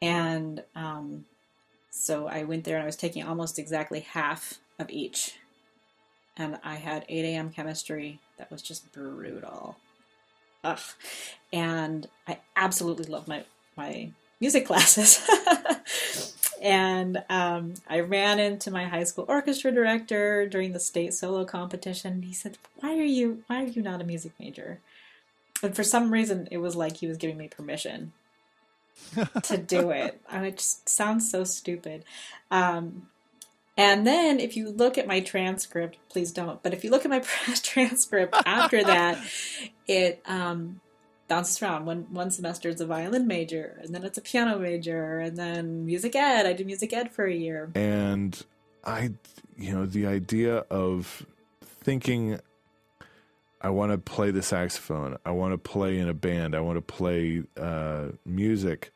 And 0.00 0.62
um, 0.76 1.24
so 1.90 2.28
I 2.28 2.44
went 2.44 2.64
there 2.64 2.76
and 2.76 2.84
I 2.84 2.86
was 2.86 2.96
taking 2.96 3.24
almost 3.24 3.58
exactly 3.58 4.00
half 4.00 4.58
of 4.78 4.90
each. 4.90 5.34
And 6.36 6.58
I 6.62 6.76
had 6.76 7.04
8 7.08 7.24
a.m. 7.24 7.50
chemistry 7.50 8.20
that 8.36 8.50
was 8.50 8.62
just 8.62 8.92
brutal. 8.92 9.76
Ugh. 10.62 10.78
And 11.52 12.06
I 12.28 12.38
absolutely 12.54 13.06
love 13.06 13.26
my, 13.26 13.44
my 13.76 14.12
music 14.40 14.66
classes. 14.66 15.28
and 16.68 17.24
um, 17.30 17.74
I 17.88 18.00
ran 18.00 18.38
into 18.38 18.70
my 18.70 18.84
high 18.84 19.04
school 19.04 19.24
orchestra 19.26 19.72
director 19.72 20.46
during 20.46 20.72
the 20.72 20.80
state 20.80 21.14
solo 21.14 21.46
competition. 21.46 22.20
He 22.20 22.34
said, 22.34 22.58
"Why 22.76 22.90
are 22.98 23.04
you 23.04 23.42
Why 23.46 23.62
are 23.64 23.68
you 23.68 23.80
not 23.80 24.02
a 24.02 24.04
music 24.04 24.32
major?" 24.38 24.80
And 25.62 25.74
for 25.74 25.82
some 25.82 26.12
reason, 26.12 26.46
it 26.50 26.58
was 26.58 26.76
like 26.76 26.98
he 26.98 27.06
was 27.06 27.16
giving 27.16 27.38
me 27.38 27.48
permission 27.48 28.12
to 29.44 29.56
do 29.56 29.88
it. 29.90 30.20
I 30.30 30.36
mean, 30.36 30.44
it 30.48 30.58
just 30.58 30.90
sounds 30.90 31.30
so 31.30 31.42
stupid. 31.42 32.04
Um, 32.50 33.08
and 33.78 34.06
then, 34.06 34.38
if 34.38 34.54
you 34.54 34.68
look 34.68 34.98
at 34.98 35.06
my 35.06 35.20
transcript, 35.20 35.96
please 36.10 36.32
don't. 36.32 36.62
But 36.62 36.74
if 36.74 36.84
you 36.84 36.90
look 36.90 37.06
at 37.06 37.10
my 37.10 37.20
transcript 37.62 38.34
after 38.44 38.84
that, 38.84 39.18
it 39.88 40.20
um, 40.26 40.82
bounces 41.28 41.62
around. 41.62 41.86
One 41.86 42.06
one 42.10 42.30
semester 42.30 42.68
it's 42.68 42.80
a 42.80 42.86
violin 42.86 43.26
major, 43.26 43.78
and 43.82 43.94
then 43.94 44.04
it's 44.04 44.18
a 44.18 44.22
piano 44.22 44.58
major, 44.58 45.18
and 45.20 45.36
then 45.36 45.84
music 45.86 46.16
ed. 46.16 46.46
I 46.46 46.52
did 46.52 46.66
music 46.66 46.92
ed 46.92 47.12
for 47.12 47.26
a 47.26 47.34
year. 47.34 47.70
and 47.74 48.42
I, 48.84 49.10
you 49.56 49.74
know, 49.74 49.86
the 49.86 50.06
idea 50.06 50.58
of 50.70 51.26
thinking 51.60 52.40
I 53.60 53.70
want 53.70 53.92
to 53.92 53.98
play 53.98 54.30
the 54.30 54.42
saxophone. 54.42 55.18
I 55.24 55.32
want 55.32 55.52
to 55.52 55.58
play 55.58 55.98
in 55.98 56.08
a 56.08 56.14
band. 56.14 56.54
I 56.54 56.60
want 56.60 56.76
to 56.76 56.82
play 56.82 57.42
uh, 57.60 58.08
music. 58.24 58.92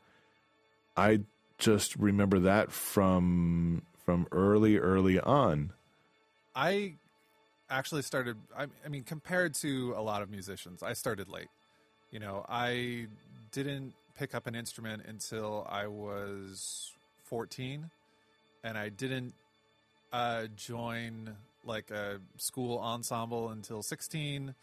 I 0.97 1.21
just 1.59 1.97
remember 1.97 2.39
that 2.41 2.71
from 2.73 3.83
from 4.05 4.27
early, 4.33 4.79
early 4.79 5.21
on. 5.21 5.73
I 6.55 6.95
actually 7.69 8.03
started. 8.03 8.37
I, 8.57 8.67
I 8.85 8.89
mean, 8.89 9.03
compared 9.03 9.55
to 9.57 9.95
a 9.97 10.03
lot 10.03 10.23
of 10.23 10.31
musicians, 10.31 10.83
I 10.83 10.93
started 10.93 11.29
late. 11.29 11.49
You 12.13 12.21
know, 12.21 12.47
I 12.49 13.07
didn't 13.51 13.95
pick 14.17 14.35
up 14.35 14.47
an 14.47 14.55
instrument 14.55 15.03
until 15.09 15.67
I 15.69 15.89
was 15.89 16.93
14, 17.25 17.91
and 18.63 18.79
I 18.79 18.89
didn't 18.91 19.35
uh, 20.13 20.47
join 20.55 21.35
like 21.65 21.91
a 21.91 22.21
school 22.37 22.79
ensemble 22.79 23.49
until 23.49 23.83
16 23.83 24.55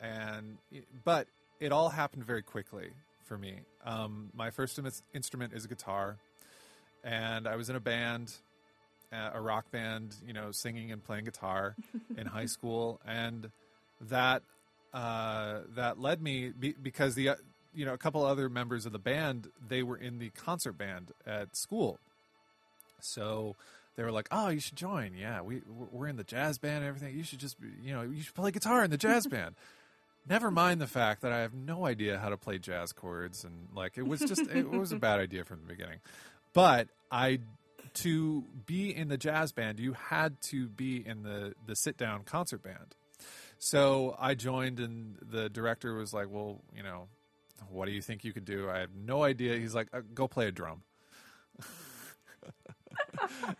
and 0.00 0.58
but 1.04 1.28
it 1.60 1.70
all 1.70 1.88
happened 1.88 2.24
very 2.24 2.42
quickly 2.42 2.88
for 3.24 3.38
me. 3.38 3.60
Um, 3.84 4.30
my 4.34 4.50
first 4.50 4.80
instrument 5.14 5.52
is 5.52 5.64
a 5.64 5.68
guitar 5.68 6.18
and 7.04 7.46
i 7.46 7.56
was 7.56 7.68
in 7.68 7.76
a 7.76 7.80
band 7.80 8.32
a 9.12 9.40
rock 9.40 9.70
band 9.70 10.14
you 10.26 10.32
know 10.32 10.50
singing 10.52 10.92
and 10.92 11.04
playing 11.04 11.24
guitar 11.24 11.74
in 12.16 12.26
high 12.26 12.46
school 12.46 13.00
and 13.06 13.50
that 14.00 14.42
uh, 14.92 15.60
that 15.74 16.00
led 16.00 16.22
me 16.22 16.50
be, 16.50 16.74
because 16.80 17.14
the 17.14 17.30
uh, 17.30 17.34
you 17.74 17.84
know 17.84 17.94
a 17.94 17.98
couple 17.98 18.24
other 18.24 18.48
members 18.48 18.86
of 18.86 18.92
the 18.92 18.98
band 18.98 19.48
they 19.66 19.82
were 19.82 19.96
in 19.96 20.18
the 20.18 20.30
concert 20.30 20.76
band 20.78 21.12
at 21.26 21.56
school 21.56 21.98
so 23.04 23.56
they 23.96 24.02
were 24.02 24.12
like, 24.12 24.28
"Oh, 24.30 24.48
you 24.48 24.60
should 24.60 24.76
join. 24.76 25.14
Yeah, 25.14 25.42
we 25.42 25.60
we're 25.68 26.08
in 26.08 26.16
the 26.16 26.24
jazz 26.24 26.58
band 26.58 26.78
and 26.78 26.86
everything. 26.86 27.16
You 27.16 27.24
should 27.24 27.40
just 27.40 27.56
you 27.82 27.92
know 27.92 28.02
you 28.02 28.22
should 28.22 28.34
play 28.34 28.50
guitar 28.50 28.84
in 28.84 28.90
the 28.90 28.96
jazz 28.96 29.26
band." 29.30 29.54
Never 30.28 30.52
mind 30.52 30.80
the 30.80 30.86
fact 30.86 31.22
that 31.22 31.32
I 31.32 31.40
have 31.40 31.52
no 31.52 31.84
idea 31.84 32.18
how 32.18 32.28
to 32.28 32.36
play 32.36 32.58
jazz 32.58 32.92
chords 32.92 33.42
and 33.42 33.68
like 33.74 33.98
it 33.98 34.06
was 34.06 34.20
just 34.20 34.42
it 34.50 34.70
was 34.70 34.92
a 34.92 34.96
bad 34.96 35.18
idea 35.18 35.44
from 35.44 35.60
the 35.60 35.66
beginning. 35.66 35.98
But 36.54 36.88
I 37.10 37.40
to 37.94 38.44
be 38.64 38.94
in 38.94 39.08
the 39.08 39.18
jazz 39.18 39.52
band, 39.52 39.80
you 39.80 39.94
had 39.94 40.40
to 40.42 40.68
be 40.68 41.04
in 41.04 41.24
the 41.24 41.54
the 41.66 41.74
sit 41.74 41.96
down 41.96 42.22
concert 42.22 42.62
band. 42.62 42.94
So 43.64 44.16
I 44.18 44.34
joined, 44.34 44.80
and 44.80 45.16
the 45.22 45.48
director 45.48 45.94
was 45.94 46.12
like, 46.12 46.26
"Well, 46.28 46.60
you 46.74 46.82
know, 46.82 47.06
what 47.70 47.86
do 47.86 47.92
you 47.92 48.02
think 48.02 48.24
you 48.24 48.32
could 48.32 48.44
do?" 48.44 48.68
I 48.68 48.80
had 48.80 48.88
no 48.92 49.22
idea. 49.22 49.56
He's 49.56 49.72
like, 49.72 49.86
uh, 49.92 50.00
"Go 50.12 50.26
play 50.26 50.48
a 50.48 50.50
drum." 50.50 50.82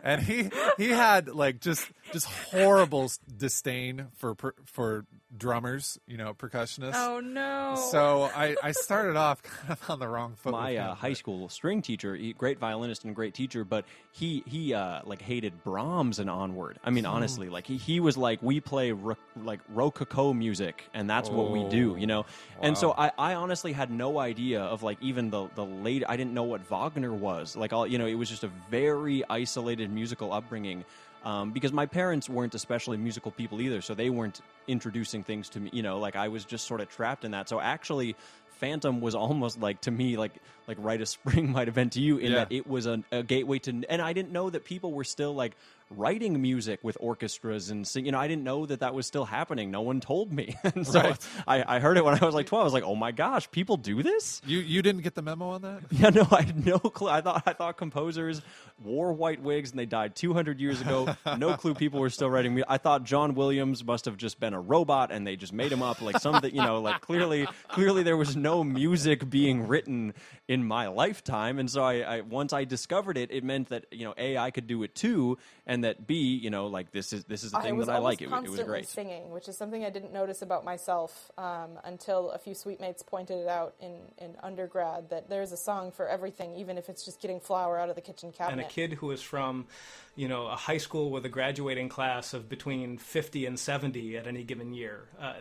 and 0.02 0.20
he 0.20 0.50
he 0.76 0.88
had 0.88 1.28
like 1.28 1.60
just 1.60 1.88
just 2.12 2.26
horrible 2.26 3.10
disdain 3.36 4.08
for 4.16 4.36
for 4.66 5.04
drummers, 5.36 5.98
you 6.06 6.16
know, 6.16 6.34
percussionists. 6.34 6.94
Oh 6.94 7.20
no! 7.20 7.74
So 7.90 8.30
I 8.34 8.56
I 8.62 8.72
started 8.72 9.16
off 9.16 9.42
kind 9.42 9.70
of 9.70 9.90
on 9.90 9.98
the 9.98 10.08
wrong 10.08 10.34
foot. 10.36 10.52
My 10.52 10.76
uh, 10.76 10.94
high 10.94 11.14
school 11.14 11.48
string 11.48 11.82
teacher, 11.82 12.14
he, 12.14 12.32
great 12.32 12.58
violinist 12.58 13.04
and 13.04 13.14
great 13.14 13.34
teacher, 13.34 13.64
but 13.64 13.84
he 14.12 14.42
he 14.46 14.74
uh, 14.74 15.00
like 15.04 15.22
hated 15.22 15.64
Brahms 15.64 16.18
and 16.18 16.28
onward. 16.28 16.78
I 16.84 16.90
mean, 16.90 17.06
honestly, 17.06 17.48
like 17.48 17.66
he 17.66 17.76
he 17.76 18.00
was 18.00 18.16
like 18.16 18.42
we 18.42 18.60
play 18.60 18.92
ro- 18.92 19.16
like 19.42 19.60
rococo 19.70 20.32
music, 20.32 20.84
and 20.94 21.08
that's 21.08 21.28
oh, 21.28 21.32
what 21.32 21.50
we 21.50 21.68
do, 21.68 21.96
you 21.98 22.06
know. 22.06 22.20
Wow. 22.20 22.26
And 22.62 22.78
so 22.78 22.92
I 22.96 23.10
I 23.18 23.34
honestly 23.34 23.72
had 23.72 23.90
no 23.90 24.18
idea 24.18 24.60
of 24.60 24.82
like 24.82 24.98
even 25.00 25.30
the 25.30 25.48
the 25.54 25.64
late. 25.64 26.04
I 26.06 26.16
didn't 26.16 26.34
know 26.34 26.44
what 26.44 26.60
Wagner 26.66 27.12
was. 27.12 27.56
Like 27.56 27.72
all 27.72 27.86
you 27.86 27.98
know, 27.98 28.06
it 28.06 28.14
was 28.14 28.28
just 28.28 28.44
a 28.44 28.50
very 28.70 29.24
isolated 29.28 29.90
musical 29.90 30.32
upbringing. 30.32 30.84
Um, 31.24 31.52
because 31.52 31.72
my 31.72 31.86
parents 31.86 32.28
weren't 32.28 32.54
especially 32.54 32.96
musical 32.96 33.30
people 33.30 33.60
either, 33.60 33.80
so 33.80 33.94
they 33.94 34.10
weren't 34.10 34.40
introducing 34.66 35.22
things 35.22 35.48
to 35.50 35.60
me. 35.60 35.70
You 35.72 35.82
know, 35.82 35.98
like 35.98 36.16
I 36.16 36.28
was 36.28 36.44
just 36.44 36.66
sort 36.66 36.80
of 36.80 36.88
trapped 36.88 37.24
in 37.24 37.30
that. 37.30 37.48
So 37.48 37.60
actually, 37.60 38.16
Phantom 38.58 39.00
was 39.00 39.14
almost 39.14 39.60
like 39.60 39.80
to 39.82 39.90
me 39.90 40.16
like 40.16 40.32
like 40.66 40.76
Rite 40.80 41.00
of 41.00 41.08
Spring 41.22 41.50
might 41.50 41.68
have 41.68 41.74
been 41.74 41.90
to 41.90 42.00
you 42.00 42.18
in 42.18 42.32
yeah. 42.32 42.38
that 42.38 42.52
it 42.52 42.66
was 42.66 42.86
a, 42.86 43.02
a, 43.10 43.22
gateway 43.22 43.58
to 43.60 43.82
and 43.88 44.02
I 44.02 44.12
didn't 44.12 44.32
know 44.32 44.50
that 44.50 44.64
people 44.64 44.92
were 44.92 45.04
still 45.04 45.34
like 45.34 45.52
writing 45.96 46.40
music 46.40 46.80
with 46.82 46.96
orchestras 47.00 47.70
and 47.70 47.86
sing, 47.86 48.06
you 48.06 48.12
know 48.12 48.18
I 48.18 48.28
didn't 48.28 48.44
know 48.44 48.66
that 48.66 48.80
that 48.80 48.94
was 48.94 49.06
still 49.06 49.24
happening. 49.24 49.70
No 49.70 49.82
one 49.82 50.00
told 50.00 50.32
me. 50.32 50.56
And 50.74 50.86
so 50.86 51.00
right. 51.00 51.28
I, 51.46 51.76
I 51.76 51.78
heard 51.80 51.98
it 51.98 52.04
when 52.04 52.14
I 52.20 52.24
was 52.24 52.34
like 52.34 52.46
12 52.46 52.62
I 52.62 52.64
was 52.64 52.72
like 52.72 52.84
oh 52.84 52.94
my 52.94 53.12
gosh 53.12 53.50
people 53.50 53.76
do 53.76 54.02
this? 54.02 54.40
You 54.46 54.58
you 54.58 54.80
didn't 54.80 55.02
get 55.02 55.14
the 55.14 55.22
memo 55.22 55.50
on 55.50 55.62
that? 55.62 55.82
Yeah 55.90 56.10
no 56.10 56.26
I 56.30 56.42
had 56.42 56.64
no 56.64 56.78
clue. 56.78 57.08
I 57.08 57.20
thought 57.20 57.42
I 57.46 57.52
thought 57.52 57.76
composers 57.76 58.40
wore 58.82 59.12
white 59.12 59.42
wigs 59.42 59.70
and 59.70 59.78
they 59.78 59.86
died 59.86 60.16
200 60.16 60.60
years 60.60 60.80
ago. 60.80 61.14
No 61.36 61.56
clue 61.56 61.74
people 61.74 62.00
were 62.00 62.10
still 62.10 62.30
writing 62.30 62.54
me 62.54 62.62
I 62.68 62.78
thought 62.78 63.04
John 63.04 63.34
Williams 63.34 63.84
must 63.84 64.06
have 64.06 64.16
just 64.16 64.40
been 64.40 64.54
a 64.54 64.60
robot 64.60 65.12
and 65.12 65.26
they 65.26 65.36
just 65.36 65.52
made 65.52 65.70
him 65.70 65.82
up 65.82 66.00
like 66.00 66.18
something 66.20 66.54
you 66.54 66.62
know 66.62 66.80
like 66.80 67.00
clearly 67.00 67.46
clearly 67.68 68.02
there 68.02 68.16
was 68.16 68.36
no 68.36 68.64
music 68.64 69.28
being 69.28 69.66
written 69.66 70.14
in 70.52 70.62
my 70.62 70.86
lifetime. 70.88 71.58
And 71.58 71.70
so 71.70 71.82
I, 71.82 72.16
I, 72.16 72.20
once 72.20 72.52
I 72.52 72.64
discovered 72.64 73.16
it, 73.16 73.30
it 73.30 73.42
meant 73.42 73.70
that 73.70 73.86
you 73.90 74.04
know 74.04 74.12
a 74.18 74.36
I 74.36 74.50
could 74.50 74.66
do 74.66 74.82
it 74.82 74.94
too, 74.94 75.38
and 75.66 75.84
that 75.84 76.06
b 76.06 76.14
you 76.14 76.50
know 76.50 76.66
like 76.66 76.92
this 76.92 77.14
is 77.14 77.24
this 77.24 77.42
is 77.42 77.52
the 77.52 77.60
thing 77.60 77.78
that 77.78 77.88
I 77.88 77.98
like. 77.98 78.20
It, 78.20 78.30
it, 78.30 78.50
was 78.50 78.60
great. 78.60 78.86
Singing, 78.86 79.30
which 79.30 79.48
is 79.48 79.56
something 79.56 79.82
I 79.82 79.88
didn't 79.88 80.12
notice 80.12 80.42
about 80.42 80.62
myself 80.62 81.30
um, 81.38 81.78
until 81.84 82.30
a 82.32 82.38
few 82.38 82.54
suite 82.54 82.80
mates 82.82 83.02
pointed 83.02 83.38
it 83.38 83.48
out 83.48 83.74
in 83.80 83.94
in 84.18 84.36
undergrad 84.42 85.08
that 85.08 85.30
there's 85.30 85.52
a 85.52 85.56
song 85.56 85.90
for 85.90 86.06
everything, 86.06 86.54
even 86.56 86.76
if 86.76 86.90
it's 86.90 87.02
just 87.02 87.22
getting 87.22 87.40
flour 87.40 87.78
out 87.78 87.88
of 87.88 87.94
the 87.94 88.02
kitchen 88.02 88.30
cabinet. 88.30 88.60
And 88.60 88.70
a 88.70 88.70
kid 88.70 88.92
who 88.92 89.10
is 89.10 89.22
from 89.22 89.66
you 90.14 90.28
know, 90.28 90.46
a 90.46 90.56
high 90.56 90.76
school 90.76 91.10
with 91.10 91.24
a 91.24 91.28
graduating 91.28 91.88
class 91.88 92.34
of 92.34 92.48
between 92.48 92.98
50 92.98 93.46
and 93.46 93.58
70 93.58 94.18
at 94.18 94.26
any 94.26 94.44
given 94.44 94.74
year. 94.74 95.08
Uh, 95.18 95.32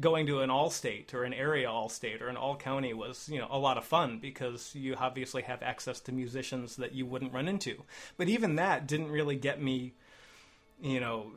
going 0.00 0.26
to 0.26 0.40
an 0.40 0.48
all 0.48 0.70
state 0.70 1.12
or 1.12 1.24
an 1.24 1.34
area 1.34 1.70
all 1.70 1.90
state 1.90 2.22
or 2.22 2.28
an 2.28 2.36
all 2.36 2.56
county 2.56 2.94
was, 2.94 3.28
you 3.28 3.38
know, 3.38 3.48
a 3.50 3.58
lot 3.58 3.76
of 3.76 3.84
fun 3.84 4.18
because 4.20 4.53
you 4.74 4.94
obviously 4.94 5.42
have 5.42 5.62
access 5.62 6.00
to 6.00 6.12
musicians 6.12 6.76
that 6.76 6.94
you 6.94 7.06
wouldn't 7.06 7.32
run 7.32 7.48
into. 7.48 7.82
But 8.16 8.28
even 8.28 8.56
that 8.56 8.86
didn't 8.86 9.10
really 9.10 9.36
get 9.36 9.60
me, 9.60 9.92
you 10.80 11.00
know, 11.00 11.32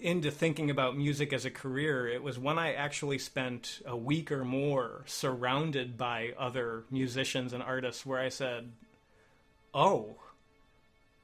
into 0.00 0.30
thinking 0.30 0.68
about 0.70 0.96
music 0.96 1.32
as 1.32 1.44
a 1.44 1.50
career. 1.50 2.08
It 2.08 2.22
was 2.22 2.38
when 2.38 2.58
I 2.58 2.72
actually 2.72 3.18
spent 3.18 3.80
a 3.86 3.96
week 3.96 4.32
or 4.32 4.44
more 4.44 5.02
surrounded 5.06 5.96
by 5.96 6.32
other 6.38 6.82
musicians 6.90 7.52
and 7.52 7.62
artists 7.62 8.04
where 8.04 8.18
I 8.18 8.28
said, 8.28 8.72
oh, 9.72 10.16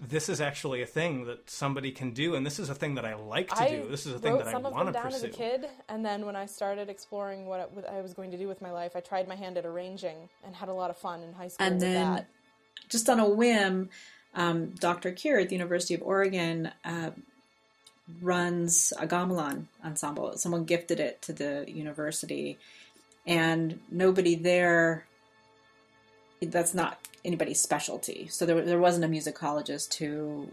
this 0.00 0.28
is 0.28 0.40
actually 0.40 0.80
a 0.80 0.86
thing 0.86 1.24
that 1.24 1.50
somebody 1.50 1.90
can 1.90 2.12
do, 2.12 2.36
and 2.36 2.46
this 2.46 2.60
is 2.60 2.70
a 2.70 2.74
thing 2.74 2.94
that 2.94 3.04
I 3.04 3.14
like 3.14 3.48
to 3.48 3.62
I 3.62 3.68
do. 3.68 3.88
This 3.88 4.06
is 4.06 4.14
a 4.14 4.18
thing 4.18 4.38
that 4.38 4.46
I 4.46 4.56
want 4.56 4.64
to 4.64 4.70
pursue. 4.70 4.72
some 4.72 4.86
of 4.86 4.92
them 4.92 5.02
down 5.02 5.12
as 5.12 5.22
a 5.24 5.28
kid, 5.28 5.68
and 5.88 6.04
then 6.04 6.24
when 6.24 6.36
I 6.36 6.46
started 6.46 6.88
exploring 6.88 7.46
what 7.46 7.72
I 7.90 8.00
was 8.00 8.14
going 8.14 8.30
to 8.30 8.38
do 8.38 8.46
with 8.46 8.62
my 8.62 8.70
life, 8.70 8.92
I 8.94 9.00
tried 9.00 9.26
my 9.26 9.34
hand 9.34 9.56
at 9.58 9.66
arranging 9.66 10.28
and 10.44 10.54
had 10.54 10.68
a 10.68 10.72
lot 10.72 10.90
of 10.90 10.96
fun 10.96 11.22
in 11.22 11.32
high 11.32 11.48
school. 11.48 11.66
And 11.66 11.80
then, 11.80 12.12
that. 12.12 12.28
just 12.88 13.08
on 13.08 13.18
a 13.18 13.28
whim, 13.28 13.90
um, 14.36 14.70
Dr. 14.78 15.10
Kyr 15.10 15.40
at 15.40 15.48
the 15.48 15.56
University 15.56 15.94
of 15.94 16.02
Oregon 16.02 16.70
uh, 16.84 17.10
runs 18.22 18.92
a 19.00 19.06
gamelan 19.06 19.64
ensemble. 19.84 20.36
Someone 20.36 20.62
gifted 20.62 21.00
it 21.00 21.22
to 21.22 21.32
the 21.32 21.64
university, 21.66 22.56
and 23.26 23.80
nobody 23.90 24.36
there. 24.36 25.07
That's 26.40 26.74
not 26.74 26.98
anybody's 27.24 27.60
specialty. 27.60 28.28
So 28.28 28.46
there, 28.46 28.62
there 28.62 28.78
wasn't 28.78 29.04
a 29.04 29.08
musicologist 29.08 29.94
who 29.94 30.48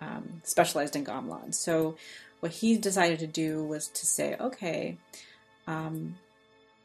um, 0.00 0.42
specialized 0.42 0.96
in 0.96 1.04
gamelan. 1.04 1.54
So 1.54 1.96
what 2.40 2.52
he 2.52 2.76
decided 2.76 3.18
to 3.20 3.26
do 3.26 3.62
was 3.64 3.88
to 3.88 4.06
say, 4.06 4.36
okay, 4.40 4.98
um, 5.66 6.16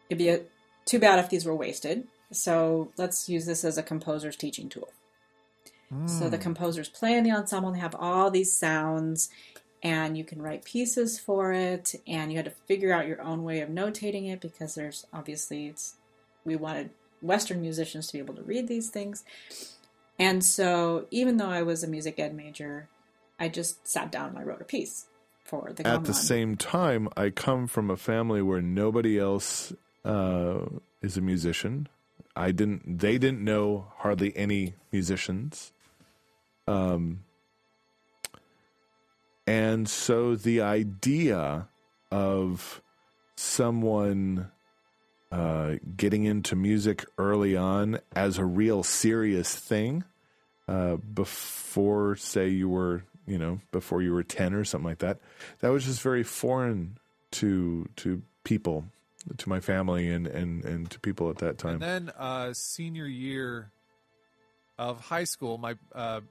it'd 0.09 0.19
be 0.19 0.29
a, 0.29 0.41
too 0.85 0.99
bad 0.99 1.19
if 1.19 1.29
these 1.29 1.45
were 1.45 1.55
wasted. 1.55 2.07
So 2.31 2.91
let's 2.97 3.27
use 3.27 3.45
this 3.45 3.63
as 3.63 3.77
a 3.77 3.83
composer's 3.83 4.35
teaching 4.35 4.69
tool. 4.69 4.89
Mm. 5.93 6.09
So 6.09 6.29
the 6.29 6.37
hmm. 6.37 6.43
composers 6.43 6.89
play 6.89 7.13
in 7.13 7.23
the 7.23 7.31
ensemble, 7.31 7.69
and 7.69 7.77
they 7.77 7.81
have 7.81 7.95
all 7.95 8.29
these 8.29 8.53
sounds, 8.53 9.29
and 9.81 10.17
you 10.17 10.25
can 10.25 10.41
write 10.41 10.65
pieces 10.65 11.17
for 11.17 11.53
it, 11.53 11.95
and 12.05 12.29
you 12.29 12.37
had 12.37 12.45
to 12.45 12.51
figure 12.51 12.91
out 12.91 13.07
your 13.07 13.21
own 13.21 13.43
way 13.43 13.61
of 13.61 13.69
notating 13.69 14.29
it 14.29 14.41
because 14.41 14.75
there's 14.75 15.05
obviously 15.13 15.67
it's 15.67 15.95
we 16.43 16.57
wanted 16.57 16.89
Western 17.21 17.61
musicians 17.61 18.07
to 18.07 18.13
be 18.13 18.19
able 18.19 18.35
to 18.35 18.43
read 18.43 18.67
these 18.67 18.89
things. 18.89 19.23
And 20.19 20.43
so, 20.43 21.05
even 21.11 21.37
though 21.37 21.49
I 21.49 21.61
was 21.61 21.83
a 21.83 21.87
music 21.87 22.19
ed 22.19 22.35
major, 22.35 22.87
I 23.39 23.49
just 23.49 23.87
sat 23.87 24.11
down 24.11 24.29
and 24.29 24.39
I 24.39 24.43
wrote 24.43 24.61
a 24.61 24.65
piece 24.65 25.05
for 25.43 25.71
the. 25.73 25.85
At 25.85 26.05
the 26.05 26.13
same 26.13 26.55
time, 26.55 27.09
I 27.15 27.29
come 27.29 27.67
from 27.67 27.91
a 27.91 27.97
family 27.97 28.41
where 28.41 28.61
nobody 28.61 29.19
else 29.19 29.73
uh, 30.03 30.59
is 31.01 31.17
a 31.17 31.21
musician. 31.21 31.87
I 32.35 32.51
didn't. 32.51 32.99
They 32.99 33.17
didn't 33.17 33.43
know 33.43 33.91
hardly 33.97 34.35
any 34.35 34.73
musicians. 34.91 35.71
Um, 36.67 37.23
and 39.45 39.87
so 39.87 40.35
the 40.35 40.61
idea 40.61 41.69
of 42.11 42.81
someone 43.35 44.51
uh, 45.31 45.75
getting 45.95 46.23
into 46.23 46.55
music 46.55 47.05
early 47.17 47.55
on 47.57 47.99
as 48.15 48.37
a 48.37 48.45
real 48.45 48.83
serious 48.83 49.55
thing 49.55 50.03
uh, 50.67 50.95
before, 50.95 52.15
say, 52.15 52.47
you 52.47 52.69
were, 52.69 53.03
you 53.25 53.37
know, 53.37 53.59
before 53.71 54.01
you 54.01 54.13
were 54.13 54.23
10 54.23 54.53
or 54.53 54.63
something 54.63 54.87
like 54.87 54.99
that, 54.99 55.19
that 55.59 55.69
was 55.69 55.85
just 55.85 56.01
very 56.01 56.23
foreign 56.23 56.97
to 57.31 57.89
to 57.97 58.21
people, 58.43 58.85
to 59.37 59.49
my 59.49 59.59
family, 59.59 60.09
and 60.09 60.27
and 60.27 60.63
and 60.63 60.89
to 60.91 60.99
people 60.99 61.29
at 61.29 61.37
that 61.39 61.57
time. 61.57 61.81
And 61.81 61.81
then 61.81 62.11
uh, 62.17 62.53
senior 62.53 63.05
year 63.05 63.71
of 64.77 65.01
high 65.01 65.25
school, 65.25 65.57
my 65.57 65.75
uh, 65.93 66.21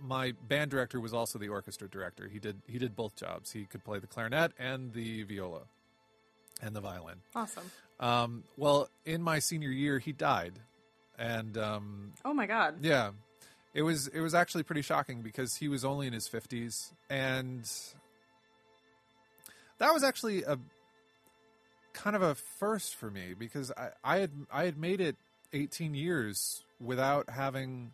my 0.00 0.32
band 0.48 0.70
director 0.70 1.00
was 1.00 1.14
also 1.14 1.38
the 1.38 1.48
orchestra 1.48 1.88
director. 1.88 2.28
He 2.28 2.38
did 2.38 2.60
he 2.66 2.78
did 2.78 2.94
both 2.94 3.16
jobs. 3.16 3.52
He 3.52 3.64
could 3.64 3.84
play 3.84 3.98
the 3.98 4.06
clarinet 4.06 4.52
and 4.58 4.92
the 4.92 5.22
viola 5.22 5.62
and 6.62 6.74
the 6.74 6.80
violin. 6.80 7.16
Awesome. 7.34 7.70
Um, 7.98 8.44
well, 8.56 8.88
in 9.04 9.22
my 9.22 9.38
senior 9.40 9.70
year, 9.70 9.98
he 9.98 10.12
died, 10.12 10.54
and 11.18 11.56
um, 11.58 12.12
Oh 12.24 12.32
my 12.32 12.46
god. 12.46 12.76
yeah, 12.82 13.10
it 13.74 13.82
was 13.82 14.06
it 14.08 14.20
was 14.20 14.34
actually 14.34 14.62
pretty 14.62 14.82
shocking 14.82 15.20
because 15.22 15.56
he 15.56 15.68
was 15.68 15.84
only 15.84 16.06
in 16.06 16.12
his 16.12 16.26
fifties, 16.28 16.92
and 17.10 17.70
that 19.78 19.92
was 19.92 20.02
actually 20.02 20.42
a 20.44 20.58
kind 21.92 22.16
of 22.16 22.22
a 22.22 22.34
first 22.34 22.94
for 22.94 23.10
me 23.10 23.34
because 23.38 23.72
I, 23.76 23.90
I 24.04 24.18
had 24.18 24.30
I 24.52 24.64
had 24.64 24.78
made 24.78 25.00
it 25.00 25.16
eighteen 25.52 25.94
years 25.94 26.62
without 26.80 27.28
having 27.30 27.92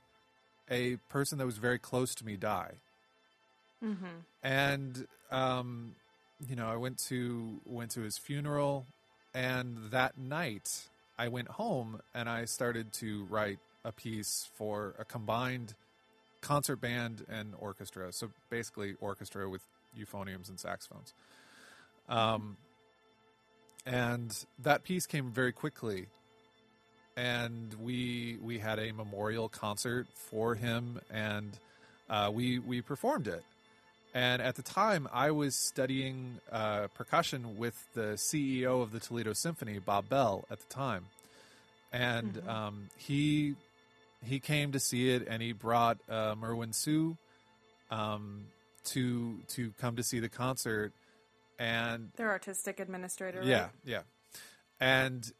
a 0.70 0.96
person 1.08 1.38
that 1.38 1.46
was 1.46 1.58
very 1.58 1.78
close 1.78 2.14
to 2.16 2.24
me 2.24 2.36
die, 2.36 2.74
Mm-hmm. 3.84 4.06
and 4.42 5.06
um, 5.30 5.94
you 6.48 6.56
know 6.56 6.68
I 6.68 6.76
went 6.76 6.98
to 7.08 7.60
went 7.64 7.92
to 7.92 8.00
his 8.00 8.18
funeral, 8.18 8.86
and 9.34 9.90
that 9.90 10.18
night 10.18 10.88
I 11.18 11.28
went 11.28 11.48
home 11.48 12.00
and 12.14 12.28
I 12.28 12.44
started 12.44 12.92
to 12.94 13.24
write 13.30 13.58
a 13.84 13.92
piece 13.92 14.48
for 14.56 14.94
a 14.98 15.04
combined 15.04 15.74
concert 16.40 16.80
band 16.80 17.24
and 17.28 17.54
orchestra. 17.58 18.12
So 18.12 18.30
basically, 18.50 18.94
orchestra 19.00 19.48
with 19.48 19.62
euphoniums 19.98 20.48
and 20.48 20.60
saxophones. 20.60 21.14
Um, 22.08 22.56
and 23.86 24.36
that 24.62 24.84
piece 24.84 25.06
came 25.06 25.30
very 25.30 25.52
quickly, 25.52 26.06
and 27.16 27.74
we 27.82 28.38
we 28.42 28.58
had 28.58 28.78
a 28.78 28.92
memorial 28.92 29.48
concert 29.48 30.08
for 30.12 30.54
him, 30.54 31.00
and 31.10 31.58
uh, 32.10 32.30
we 32.32 32.58
we 32.58 32.82
performed 32.82 33.28
it. 33.28 33.44
And 34.16 34.40
at 34.40 34.54
the 34.54 34.62
time, 34.62 35.06
I 35.12 35.30
was 35.30 35.54
studying 35.54 36.40
uh, 36.50 36.86
percussion 36.94 37.58
with 37.58 37.74
the 37.92 38.14
CEO 38.16 38.80
of 38.80 38.90
the 38.90 38.98
Toledo 38.98 39.34
Symphony, 39.34 39.78
Bob 39.78 40.08
Bell, 40.08 40.46
at 40.50 40.58
the 40.58 40.74
time, 40.74 41.04
and 41.92 42.40
um, 42.48 42.88
he 42.96 43.56
he 44.24 44.40
came 44.40 44.72
to 44.72 44.80
see 44.80 45.10
it, 45.10 45.28
and 45.28 45.42
he 45.42 45.52
brought 45.52 45.98
uh, 46.08 46.34
Merwin 46.34 46.72
Sue 46.72 47.18
um, 47.90 48.46
to 48.84 49.36
to 49.48 49.74
come 49.78 49.96
to 49.96 50.02
see 50.02 50.18
the 50.18 50.30
concert, 50.30 50.94
and 51.58 52.08
Their 52.16 52.30
artistic 52.30 52.80
administrator. 52.80 53.42
yeah, 53.44 53.64
right? 53.64 53.70
yeah. 53.84 54.00
And 54.80 55.30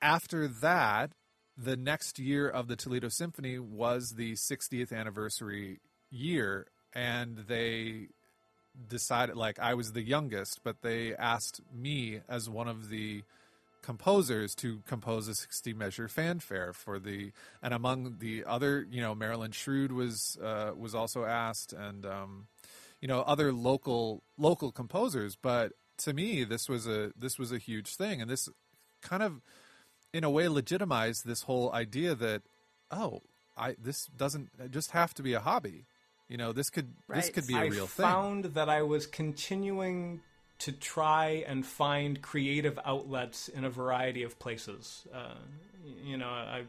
after 0.00 0.48
that, 0.48 1.10
the 1.58 1.76
next 1.76 2.18
year 2.18 2.48
of 2.48 2.68
the 2.68 2.76
Toledo 2.76 3.10
Symphony 3.10 3.58
was 3.58 4.14
the 4.16 4.32
60th 4.32 4.94
anniversary 4.94 5.80
year, 6.10 6.68
and 6.94 7.44
they 7.48 8.08
decided, 8.88 9.36
like, 9.36 9.58
I 9.58 9.74
was 9.74 9.92
the 9.92 10.02
youngest, 10.02 10.60
but 10.64 10.82
they 10.82 11.14
asked 11.14 11.60
me 11.74 12.20
as 12.28 12.48
one 12.48 12.68
of 12.68 12.88
the 12.88 13.22
composers 13.82 14.54
to 14.54 14.80
compose 14.86 15.26
a 15.28 15.34
60 15.34 15.74
measure 15.74 16.08
fanfare 16.08 16.72
for 16.72 16.98
the 17.00 17.32
and 17.60 17.74
among 17.74 18.18
the 18.20 18.44
other 18.46 18.86
you 18.88 19.00
know 19.00 19.12
Marilyn 19.12 19.50
Shrude 19.50 19.90
was 19.90 20.38
uh, 20.42 20.70
was 20.76 20.94
also 20.94 21.24
asked 21.24 21.72
and 21.72 22.06
um, 22.06 22.46
you 23.00 23.08
know 23.08 23.22
other 23.22 23.52
local 23.52 24.22
local 24.38 24.70
composers 24.70 25.36
but 25.36 25.72
to 25.98 26.12
me 26.12 26.44
this 26.44 26.68
was 26.68 26.86
a 26.86 27.12
this 27.18 27.40
was 27.40 27.50
a 27.50 27.58
huge 27.58 27.96
thing 27.96 28.22
and 28.22 28.30
this 28.30 28.48
kind 29.02 29.22
of 29.22 29.42
in 30.12 30.22
a 30.22 30.30
way 30.30 30.46
legitimized 30.46 31.26
this 31.26 31.42
whole 31.42 31.72
idea 31.72 32.14
that 32.14 32.42
oh 32.92 33.20
I 33.56 33.74
this 33.82 34.06
doesn't 34.06 34.70
just 34.70 34.92
have 34.92 35.12
to 35.14 35.22
be 35.22 35.32
a 35.32 35.40
hobby 35.40 35.86
you 36.28 36.36
know 36.36 36.52
this 36.52 36.70
could 36.70 36.92
this 37.08 37.30
could 37.30 37.46
be 37.46 37.54
a 37.54 37.58
I 37.58 37.66
real 37.66 37.86
thing 37.86 38.06
I 38.06 38.10
found 38.10 38.44
that 38.44 38.68
I 38.68 38.82
was 38.82 39.06
continuing 39.06 40.20
to 40.60 40.70
try 40.70 41.44
and 41.46 41.66
find 41.66 42.22
creative 42.22 42.78
outlets 42.84 43.48
in 43.48 43.64
a 43.64 43.70
variety 43.70 44.22
of 44.22 44.38
places. 44.38 45.06
Uh, 45.12 45.34
you 46.04 46.16
know, 46.16 46.28
I 46.28 46.62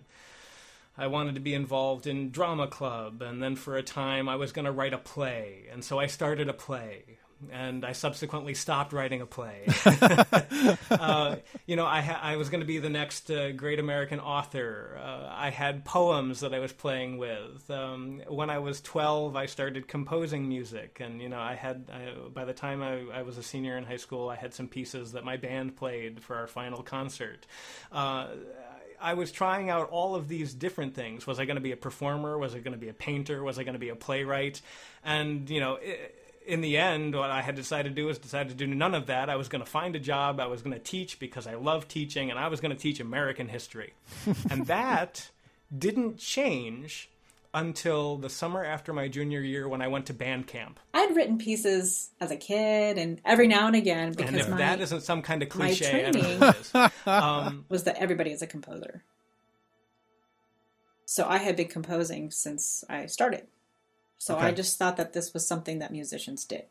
I 0.98 1.08
wanted 1.08 1.36
to 1.36 1.42
be 1.42 1.54
involved 1.54 2.08
in 2.08 2.32
drama 2.32 2.68
club, 2.68 3.22
and 3.22 3.42
then 3.42 3.56
for 3.56 3.78
a 3.78 3.84
time 3.84 4.28
I 4.28 4.36
was 4.36 4.52
going 4.52 4.66
to 4.66 4.72
write 4.72 4.94
a 4.94 4.98
play, 4.98 5.66
and 5.72 5.84
so 5.84 6.00
I 6.00 6.08
started 6.08 6.50
a 6.50 6.54
play. 6.54 7.04
And 7.52 7.86
I 7.86 7.92
subsequently 7.92 8.54
stopped 8.54 8.94
writing 8.94 9.22
a 9.22 9.26
play. 9.26 9.68
uh, 10.92 11.38
you 11.66 11.76
know, 11.76 11.86
I, 11.86 12.02
ha- 12.02 12.20
I 12.22 12.36
was 12.38 12.50
going 12.50 12.62
to 12.62 12.68
be 12.68 12.80
the 12.80 12.90
next 12.90 13.30
uh, 13.30 13.52
great 13.52 13.80
American 13.80 14.20
author. 14.20 15.00
Uh, 15.02 15.32
I 15.32 15.50
had 15.50 15.86
poems 15.86 16.42
that 16.42 16.54
I 16.54 16.60
was 16.60 16.74
playing 16.74 17.18
with. 17.18 17.70
Um, 17.70 18.22
when 18.28 18.50
I 18.50 18.60
was 18.60 18.82
12, 18.82 19.36
I 19.36 19.46
started 19.46 19.88
composing 19.88 20.48
music. 20.48 21.00
And, 21.00 21.22
you 21.22 21.30
know, 21.30 21.40
I 21.40 21.56
had, 21.56 21.90
I, 21.92 22.30
by 22.30 22.46
the 22.46 22.54
time 22.54 22.82
I, 22.82 23.04
I 23.14 23.22
was 23.24 23.38
a 23.38 23.44
senior 23.44 23.78
in 23.78 23.84
high 23.84 23.98
school, 23.98 24.30
I 24.30 24.36
had 24.36 24.54
some 24.54 24.68
pieces 24.68 25.14
that 25.14 25.24
my 25.24 25.38
band 25.38 25.76
played 25.76 26.24
for 26.24 26.36
our 26.36 26.48
final 26.48 26.84
concert. 26.84 27.46
Uh, 27.92 28.28
I 29.04 29.16
was 29.16 29.34
trying 29.34 29.70
out 29.70 29.90
all 29.90 30.16
of 30.16 30.30
these 30.30 30.54
different 30.54 30.96
things. 30.96 31.28
Was 31.28 31.38
I 31.38 31.46
going 31.46 31.56
to 31.58 31.62
be 31.62 31.74
a 31.74 31.78
performer? 31.78 32.38
Was 32.38 32.56
I 32.56 32.60
going 32.60 32.72
to 32.74 32.80
be 32.80 32.88
a 32.88 32.94
painter? 32.94 33.44
Was 33.44 33.60
I 33.60 33.64
going 33.64 33.74
to 33.74 33.80
be 33.80 33.90
a 33.90 33.96
playwright? 33.96 34.62
And, 35.04 35.50
you 35.50 35.60
know, 35.60 35.78
i 35.78 35.98
in 36.46 36.62
the 36.62 36.78
end, 36.78 37.16
what 37.16 37.30
I 37.30 37.42
had 37.42 37.56
decided 37.56 37.90
to 37.90 37.96
do 37.96 38.08
was 38.08 38.18
decided 38.18 38.50
to 38.50 38.56
do 38.56 38.74
none 38.74 38.96
of 38.96 39.08
that. 39.08 39.30
I 39.30 39.36
was 39.36 39.48
going 39.48 39.64
to 39.64 39.70
find 39.70 39.96
a 39.96 40.00
job. 40.00 40.40
I 40.40 40.48
was 40.48 40.62
going 40.62 40.74
to 40.74 40.80
teach 40.80 41.20
because 41.20 41.48
I 41.48 41.56
love 41.56 41.88
teaching, 41.88 42.30
and 42.30 42.40
I 42.40 42.48
was 42.48 42.60
going 42.60 42.76
to 42.76 42.82
teach 42.82 43.00
American 43.00 43.48
history. 43.48 43.94
and 44.50 44.68
that 44.68 45.30
didn't 45.76 46.18
change 46.18 47.10
until 47.54 48.18
the 48.18 48.30
summer 48.30 48.64
after 48.64 48.94
my 48.94 49.08
junior 49.08 49.40
year 49.40 49.68
when 49.68 49.82
I 49.82 49.88
went 49.88 50.08
to 50.08 50.14
band 50.14 50.48
camp. 50.48 50.80
I'd 50.94 51.16
written 51.16 51.38
pieces 51.38 52.10
as 52.20 52.32
a 52.32 52.36
kid, 52.36 52.98
and 52.98 53.22
every 53.24 53.48
now 53.48 53.68
and 53.68 53.76
again, 53.76 54.08
And 54.08 54.18
because 54.18 54.36
if 54.36 54.50
my, 54.50 54.58
that 54.58 54.82
isn't 54.82 55.02
some 55.02 55.22
kind 55.22 55.44
of 55.44 55.50
cliche, 55.50 56.08
I 56.08 56.12
training- 56.12 56.40
what 56.40 56.56
it 56.56 56.62
is. 56.62 57.08
Um, 57.08 57.66
was 57.70 57.84
that 57.84 57.98
everybody 57.98 58.32
is 58.32 58.42
a 58.42 58.48
composer. 58.48 59.04
So 61.06 61.28
I 61.28 61.38
had 61.38 61.56
been 61.56 61.68
composing 61.68 62.32
since 62.32 62.84
I 62.90 63.06
started. 63.06 63.46
So 64.24 64.38
I 64.38 64.52
just 64.52 64.78
thought 64.80 64.96
that 64.98 65.12
this 65.12 65.34
was 65.34 65.46
something 65.46 65.80
that 65.80 65.92
musicians 65.92 66.46
did. 66.46 66.64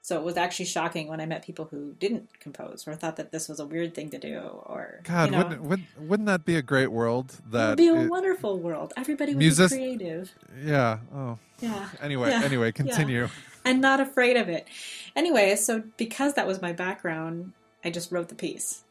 So 0.00 0.16
it 0.16 0.22
was 0.22 0.36
actually 0.36 0.66
shocking 0.66 1.08
when 1.08 1.20
I 1.20 1.26
met 1.26 1.44
people 1.44 1.64
who 1.64 1.94
didn't 1.98 2.38
compose 2.38 2.86
or 2.86 2.94
thought 2.94 3.16
that 3.16 3.32
this 3.32 3.48
was 3.48 3.58
a 3.58 3.66
weird 3.66 3.92
thing 3.96 4.10
to 4.10 4.18
do 4.18 4.38
or 4.38 5.00
God, 5.02 5.24
you 5.24 5.30
know, 5.32 5.38
wouldn't, 5.42 5.62
wouldn't 5.62 5.88
wouldn't 6.00 6.26
that 6.28 6.44
be 6.44 6.54
a 6.54 6.62
great 6.62 6.92
world? 6.92 7.34
That 7.50 7.70
would 7.70 7.76
be 7.78 7.88
a 7.88 8.02
it- 8.02 8.08
wonderful 8.08 8.60
world. 8.60 8.92
Everybody 8.96 9.32
would 9.32 9.38
Music- 9.38 9.70
be 9.70 9.76
creative. 9.76 10.32
yeah. 10.64 10.98
Oh. 11.12 11.38
Yeah. 11.58 11.88
Anyway, 12.00 12.30
Yeah. 12.30 12.42
anyway, 12.44 12.68
Yeah. 12.68 12.72
continue. 12.72 13.28
and 13.64 13.80
not 13.80 13.98
afraid 13.98 14.36
of 14.36 14.48
it. 14.48 14.68
Anyway, 15.16 15.56
so 15.56 15.82
because 15.96 16.34
that 16.34 16.46
was 16.46 16.62
my 16.62 16.72
background, 16.72 17.52
I 17.84 17.90
just 17.90 18.12
wrote 18.12 18.28
the 18.28 18.36
piece. 18.36 18.84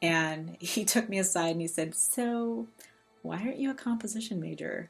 And 0.00 0.56
he 0.60 0.86
took 0.86 1.10
me 1.10 1.18
aside 1.18 1.50
and 1.50 1.60
he 1.60 1.66
said, 1.66 1.94
So, 1.94 2.68
why 3.20 3.36
aren't 3.42 3.58
you 3.58 3.70
a 3.70 3.74
composition 3.74 4.40
major? 4.40 4.88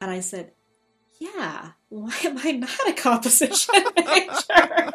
And 0.00 0.10
I 0.10 0.20
said, 0.20 0.52
Yeah, 1.18 1.70
why 1.88 2.14
am 2.24 2.38
I 2.38 2.52
not 2.52 2.88
a 2.88 2.92
composition 2.92 3.74
major? 3.96 4.92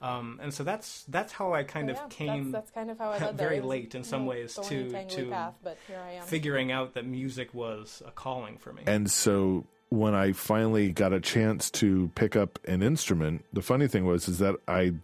um, 0.02 0.40
and 0.42 0.52
so 0.52 0.64
that's 0.64 1.04
that's 1.08 1.32
how 1.32 1.54
I 1.54 1.62
kind 1.64 1.88
So, 1.88 1.92
of 1.94 1.98
yeah, 1.98 2.06
came 2.08 2.52
That's, 2.52 2.66
that's 2.66 2.70
kind 2.74 2.90
of 2.90 2.98
how 2.98 3.10
I 3.10 3.18
led 3.18 3.38
there. 3.38 3.48
very 3.48 3.58
It 3.58 3.64
late 3.64 3.94
in 3.94 4.04
some 4.04 4.26
ways 4.26 4.54
to 4.64 5.04
to 5.08 5.30
path, 5.30 5.54
but 5.62 5.78
here 5.86 6.00
I 6.04 6.12
am. 6.14 6.24
figuring 6.24 6.72
out 6.72 6.94
that 6.94 7.06
music 7.06 7.54
was 7.54 8.02
a 8.06 8.10
calling 8.10 8.58
for 8.58 8.72
me. 8.72 8.82
And 8.86 9.10
so 9.10 9.64
when 9.90 10.14
I 10.14 10.32
finally 10.32 10.90
got 10.90 11.12
a 11.12 11.20
chance 11.20 11.70
to 11.72 12.10
pick 12.14 12.34
up 12.34 12.58
an 12.66 12.82
instrument, 12.82 13.44
the 13.52 13.60
funny 13.62 13.86
thing 13.86 14.04
was 14.06 14.26
is 14.26 14.38
that 14.38 14.56
I 14.66 14.94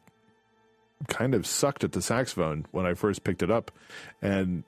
kind 1.09 1.35
of 1.35 1.47
sucked 1.47 1.85
at 1.85 1.93
the 1.93 2.03
saxophone 2.03 2.67
when 2.73 2.85
I 2.87 2.95
first 2.95 3.23
picked 3.23 3.43
it 3.43 3.51
up, 3.51 3.71
and 4.21 4.65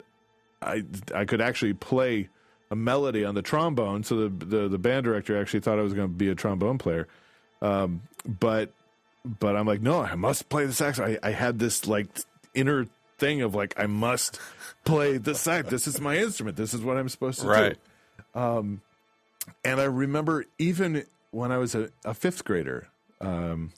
I 0.62 0.84
I 1.14 1.24
could 1.24 1.40
actually 1.40 1.72
play 1.74 2.28
a 2.70 2.76
melody 2.76 3.24
on 3.24 3.34
the 3.34 3.42
trombone. 3.42 4.02
So 4.04 4.28
the 4.28 4.44
the, 4.46 4.68
the 4.68 4.78
band 4.78 5.04
director 5.04 5.40
actually 5.40 5.60
thought 5.60 5.78
I 5.78 5.82
was 5.82 5.94
going 5.94 6.08
to 6.08 6.14
be 6.14 6.28
a 6.28 6.34
trombone 6.34 6.78
player, 6.78 7.08
um, 7.62 8.02
but 8.26 8.70
but 9.24 9.56
I'm 9.56 9.66
like, 9.66 9.82
no, 9.82 10.00
I 10.00 10.14
must 10.14 10.48
play 10.48 10.66
the 10.66 10.72
sax. 10.72 10.98
I, 10.98 11.18
I 11.22 11.30
had 11.32 11.58
this 11.58 11.86
like 11.86 12.06
inner 12.54 12.86
thing 13.18 13.42
of 13.42 13.54
like 13.54 13.74
I 13.78 13.86
must 13.86 14.40
play 14.84 15.18
the 15.18 15.34
sax. 15.34 15.68
This 15.68 15.86
is 15.86 16.00
my 16.00 16.16
instrument. 16.16 16.56
This 16.56 16.72
is 16.72 16.80
what 16.82 16.96
I'm 16.96 17.08
supposed 17.08 17.40
to 17.40 17.46
Right. 17.46 17.76
do. 18.34 18.40
Um, 18.40 18.80
and 19.64 19.80
I 19.80 19.84
remember 19.84 20.44
even 20.58 21.04
when 21.30 21.52
I 21.52 21.58
was 21.58 21.74
a, 21.74 21.90
a 22.04 22.14
fifth 22.14 22.44
grader, 22.44 22.88
um, 23.20 23.72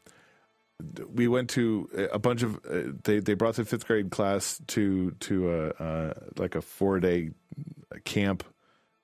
we 1.15 1.29
went 1.29 1.51
to 1.51 2.09
a 2.13 2.19
bunch 2.19 2.43
of 2.43 2.57
uh, 2.69 2.93
they 3.05 3.21
they 3.21 3.35
brought 3.35 3.55
the 3.55 3.65
fifth 3.65 3.87
grade 3.87 4.11
class 4.11 4.61
to 4.69 5.13
to 5.21 5.51
a 5.51 5.69
uh, 5.83 6.15
like 6.37 6.55
a 6.55 6.61
four 6.63 7.01
day 7.01 7.31
camp 8.05 8.45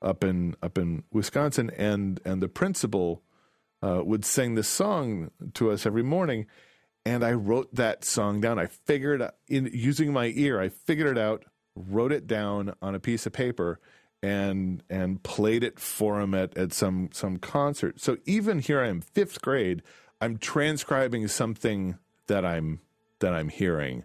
up 0.02 0.24
in 0.24 0.54
up 0.62 0.78
in 0.78 1.04
Wisconsin, 1.12 1.70
and 1.76 2.20
and 2.24 2.42
the 2.42 2.48
principal 2.48 3.22
uh, 3.82 4.02
would 4.04 4.24
sing 4.24 4.54
this 4.54 4.68
song 4.68 5.30
to 5.54 5.70
us 5.70 5.86
every 5.86 6.02
morning, 6.02 6.46
and 7.04 7.24
I 7.24 7.32
wrote 7.32 7.74
that 7.74 8.04
song 8.04 8.40
down. 8.40 8.58
I 8.58 8.66
figured 8.66 9.22
in 9.46 9.70
using 9.72 10.12
my 10.12 10.32
ear, 10.34 10.60
I 10.60 10.68
figured 10.68 11.16
it 11.16 11.20
out, 11.20 11.44
wrote 11.74 12.12
it 12.12 12.26
down 12.26 12.74
on 12.82 12.94
a 12.94 13.00
piece 13.00 13.26
of 13.26 13.32
paper, 13.32 13.80
and 14.22 14.82
and 14.90 15.22
played 15.22 15.62
it 15.62 15.78
for 15.78 16.20
him 16.20 16.34
at, 16.34 16.56
at 16.56 16.72
some 16.72 17.10
some 17.12 17.38
concert. 17.38 18.00
So 18.00 18.18
even 18.24 18.58
here 18.60 18.80
I 18.80 18.88
am, 18.88 19.00
fifth 19.00 19.40
grade, 19.40 19.82
I'm 20.20 20.38
transcribing 20.38 21.28
something 21.28 21.98
that 22.26 22.44
I'm 22.44 22.80
that 23.20 23.32
I'm 23.34 23.48
hearing. 23.48 24.04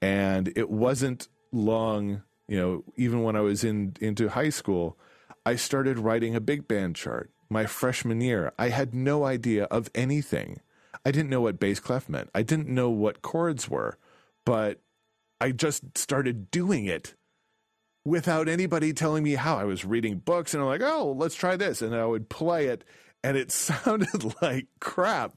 And 0.00 0.52
it 0.56 0.70
wasn't 0.70 1.28
long, 1.52 2.22
you 2.48 2.58
know, 2.58 2.84
even 2.96 3.22
when 3.22 3.36
I 3.36 3.40
was 3.40 3.64
in 3.64 3.96
into 4.00 4.28
high 4.28 4.50
school, 4.50 4.98
I 5.46 5.54
started 5.54 6.00
writing 6.00 6.34
a 6.34 6.40
big 6.40 6.66
band 6.66 6.96
chart. 6.96 7.30
My 7.48 7.66
freshman 7.66 8.20
year, 8.20 8.52
I 8.58 8.70
had 8.70 8.92
no 8.92 9.24
idea 9.24 9.64
of 9.66 9.88
anything. 9.94 10.60
I 11.04 11.12
didn't 11.12 11.30
know 11.30 11.40
what 11.40 11.60
bass 11.60 11.78
clef 11.78 12.08
meant. 12.08 12.30
I 12.34 12.42
didn't 12.42 12.68
know 12.68 12.90
what 12.90 13.22
chords 13.22 13.70
were, 13.70 13.96
but 14.44 14.80
I 15.40 15.52
just 15.52 15.96
started 15.96 16.50
doing 16.50 16.86
it 16.86 17.14
without 18.04 18.48
anybody 18.48 18.92
telling 18.92 19.22
me 19.22 19.36
how. 19.36 19.56
I 19.56 19.62
was 19.62 19.84
reading 19.84 20.18
books 20.18 20.52
and 20.52 20.60
I'm 20.60 20.68
like, 20.68 20.82
oh, 20.82 21.14
let's 21.16 21.36
try 21.36 21.54
this. 21.54 21.80
And 21.80 21.94
I 21.94 22.04
would 22.04 22.28
play 22.28 22.66
it 22.66 22.82
and 23.22 23.36
it 23.36 23.52
sounded 23.52 24.42
like 24.42 24.66
crap. 24.80 25.36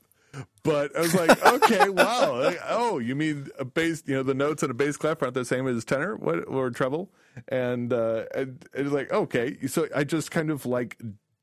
But 0.64 0.96
I 0.96 1.02
was 1.02 1.16
like, 1.16 1.44
okay, 1.46 1.90
wow. 1.90 2.42
Like, 2.42 2.60
oh, 2.68 3.00
you 3.00 3.16
mean 3.16 3.48
a 3.58 3.66
bass, 3.66 4.04
you 4.06 4.16
know, 4.16 4.24
the 4.24 4.34
notes 4.34 4.64
on 4.64 4.70
a 4.70 4.74
bass 4.74 4.98
clef 4.98 5.22
aren't 5.22 5.34
the 5.34 5.46
same 5.46 5.68
as 5.68 5.84
tenor 5.86 6.16
what, 6.16 6.48
or 6.48 6.70
treble? 6.70 7.12
And, 7.48 7.92
uh, 7.92 8.26
and 8.36 8.64
it's 8.74 8.92
like, 8.92 9.12
okay. 9.12 9.58
So 9.68 9.88
I 9.96 10.04
just 10.04 10.32
kind 10.32 10.52
of 10.52 10.66
like 10.66 11.02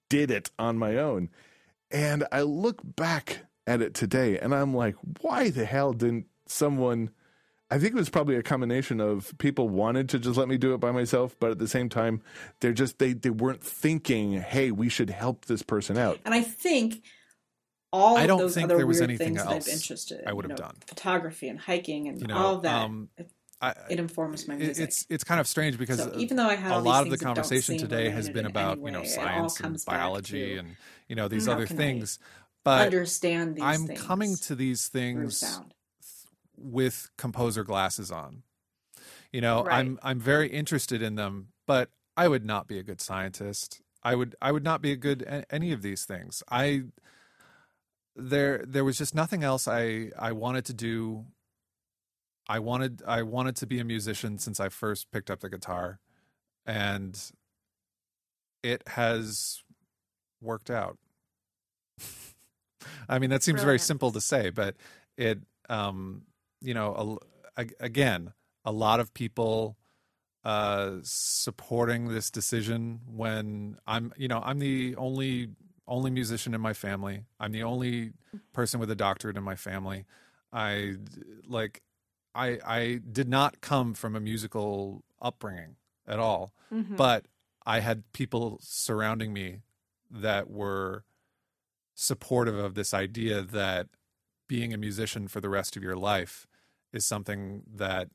did 0.09 0.31
it 0.31 0.51
on 0.59 0.79
my 0.79 0.97
own. 0.97 1.31
And 1.91 2.25
I 2.31 2.43
look 2.43 2.81
back 2.85 3.47
at 3.67 3.81
it 3.81 3.95
today 3.95 4.39
and 4.39 4.55
I'm 4.55 4.75
like, 4.75 4.95
why 5.21 5.51
the 5.51 5.65
hell 5.65 5.93
didn't 5.93 6.27
someone 6.47 7.11
I 7.71 7.79
think 7.79 7.95
it 7.95 7.99
was 7.99 8.11
probably 8.11 8.37
a 8.37 8.43
combination 8.43 9.01
of 9.01 9.37
people 9.39 9.69
wanted 9.69 10.09
to 10.11 10.21
just 10.21 10.39
let 10.39 10.47
me 10.47 10.57
do 10.57 10.73
it 10.75 10.79
by 10.79 10.93
myself, 10.93 11.35
but 11.41 11.51
at 11.51 11.59
the 11.59 11.67
same 11.67 11.89
time, 11.89 12.23
they're 12.61 12.73
just 12.73 12.99
they 13.01 13.13
they 13.13 13.31
weren't 13.31 13.63
thinking, 13.63 14.35
"Hey, 14.35 14.71
we 14.71 14.89
should 14.89 15.11
help 15.11 15.47
this 15.47 15.63
person 15.63 15.99
out." 15.99 16.21
And 16.25 16.33
I 16.33 16.43
think 16.43 17.03
all 17.97 18.17
I 18.17 18.27
don't 18.27 18.41
those 18.41 18.55
think 18.55 18.69
there 18.69 18.87
was 18.87 19.01
anything 19.01 19.37
things 19.37 19.47
else 19.47 19.69
interested 19.69 20.21
in, 20.21 20.29
I 20.29 20.33
would 20.33 20.45
you 20.45 20.51
have 20.51 20.59
know, 20.59 20.65
done. 20.67 20.77
photography 20.87 21.49
and 21.49 21.59
hiking 21.59 22.09
and 22.09 22.21
You 22.21 22.29
know, 22.29 22.37
all 22.37 22.57
of 22.57 22.63
that. 22.63 22.85
um, 22.85 23.09
it, 23.17 23.31
I, 23.61 23.73
it 23.89 23.99
informs 23.99 24.47
my 24.47 24.55
music. 24.57 24.83
it's 24.83 25.07
it's 25.09 25.25
kind 25.25 25.41
of 25.41 25.47
strange 25.47 25.79
because 25.79 26.01
So 26.01 26.13
even 26.19 26.37
though 26.37 26.49
I 26.49 26.57
had 26.57 26.73
a 26.73 26.79
lot 26.79 27.03
of 27.03 27.11
the 27.11 27.17
things 27.17 27.23
conversation 27.25 27.77
today 27.79 28.11
has 28.11 28.29
been 28.29 28.45
about 28.47 28.79
any 28.79 28.87
you 28.87 28.93
know 28.93 29.01
way, 29.01 29.07
science 29.07 29.61
and 29.61 29.83
biology 29.87 30.59
and 30.59 30.77
you 31.09 31.17
know 31.17 31.27
these 31.29 31.49
other 31.49 31.67
can 31.67 31.77
I 31.77 31.83
things, 31.85 32.19
but 32.65 32.87
understand 32.87 33.57
these 33.57 33.65
I'm 33.65 33.87
things 33.87 34.01
coming 34.07 34.37
to 34.37 34.55
these 34.55 34.89
things 34.89 35.61
with 36.59 37.11
composer 37.17 37.65
glasses 37.65 38.11
on. 38.11 38.43
You 39.33 39.41
know, 39.41 39.63
Right. 39.65 39.79
I'm 39.79 39.99
I'm 40.03 40.21
very 40.21 40.49
interested 40.49 41.03
in 41.03 41.15
them, 41.17 41.49
but 41.67 41.91
I 42.17 42.29
would 42.29 42.45
not 42.45 42.69
be 42.69 42.79
a 42.79 42.83
good 42.83 43.01
scientist. 43.01 43.81
I 44.03 44.15
would 44.15 44.37
I 44.41 44.53
would 44.53 44.65
not 44.65 44.83
be 44.83 44.93
a 44.93 44.97
good 44.97 45.45
any 45.51 45.73
of 45.73 45.83
these 45.83 46.05
things. 46.05 46.43
I 46.51 46.85
there 48.17 48.65
there 48.67 48.85
was 48.85 48.99
just 48.99 49.15
nothing 49.15 49.45
else 49.45 49.69
I 49.69 50.11
I 50.19 50.33
wanted 50.33 50.65
to 50.67 50.75
do. 50.75 51.27
I 52.49 52.59
wanted 52.61 53.03
I 53.07 53.23
wanted 53.23 53.57
to 53.57 53.67
be 53.67 53.79
a 53.81 53.85
musician 53.85 54.39
since 54.39 54.61
I 54.61 54.69
first 54.69 55.11
picked 55.11 55.31
up 55.31 55.41
the 55.41 55.51
guitar 55.51 55.99
and 56.65 57.21
it 58.63 58.83
has 58.89 59.63
worked 60.41 60.71
out. 60.71 60.99
I 63.09 63.19
mean 63.19 63.31
that 63.31 63.43
seems 63.43 63.61
very 63.67 63.79
simple 63.79 64.11
to 64.13 64.21
say, 64.21 64.51
but 64.51 64.77
it 65.17 65.41
um 65.69 66.23
you 66.61 66.75
know 66.75 67.19
a, 67.57 67.63
a- 67.63 67.71
again 67.85 68.33
a 68.65 68.73
lot 68.73 69.01
of 69.01 69.13
people 69.15 69.77
uh 70.45 70.99
supporting 71.03 72.09
this 72.09 72.31
decision 72.31 73.01
when 73.09 73.77
I'm 73.87 74.13
you 74.17 74.29
know 74.29 74.41
I'm 74.45 74.59
the 74.61 74.95
only 74.97 75.49
only 75.89 76.11
musician 76.11 76.55
in 76.55 76.61
my 76.61 76.73
family. 76.73 77.25
I'm 77.39 77.53
the 77.53 77.63
only 77.63 78.13
person 78.53 78.81
with 78.81 78.91
a 78.91 78.97
doctorate 78.97 79.37
in 79.37 79.43
my 79.43 79.55
family. 79.57 80.05
I 80.53 80.97
like 81.47 81.83
I 82.35 82.59
I 82.65 83.01
did 83.11 83.29
not 83.29 83.61
come 83.61 83.95
from 83.95 84.15
a 84.17 84.21
musical 84.21 85.05
upbringing 85.21 85.77
at 86.07 86.19
all, 86.19 86.53
Mhm. 86.73 86.97
but 86.97 87.27
I 87.65 87.81
had 87.81 88.13
people 88.13 88.59
surrounding 88.63 89.33
me 89.33 89.63
that 90.11 90.49
were 90.51 91.05
supportive 91.95 92.57
of 92.57 92.75
this 92.75 92.93
idea 92.93 93.43
that 93.43 93.89
being 94.49 94.73
a 94.73 94.77
musician 94.79 95.27
for 95.29 95.41
the 95.41 95.49
rest 95.49 95.77
of 95.77 95.83
your 95.83 95.97
life 95.97 96.47
is 96.93 97.05
something 97.07 97.65
that 97.67 98.11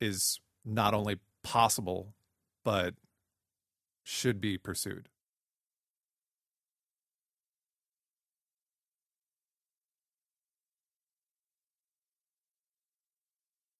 is 0.00 0.40
not 0.64 0.94
only 0.94 1.20
possible 1.42 2.14
but 2.64 2.94
should 4.04 4.40
be 4.40 4.56
pursued. 4.56 5.08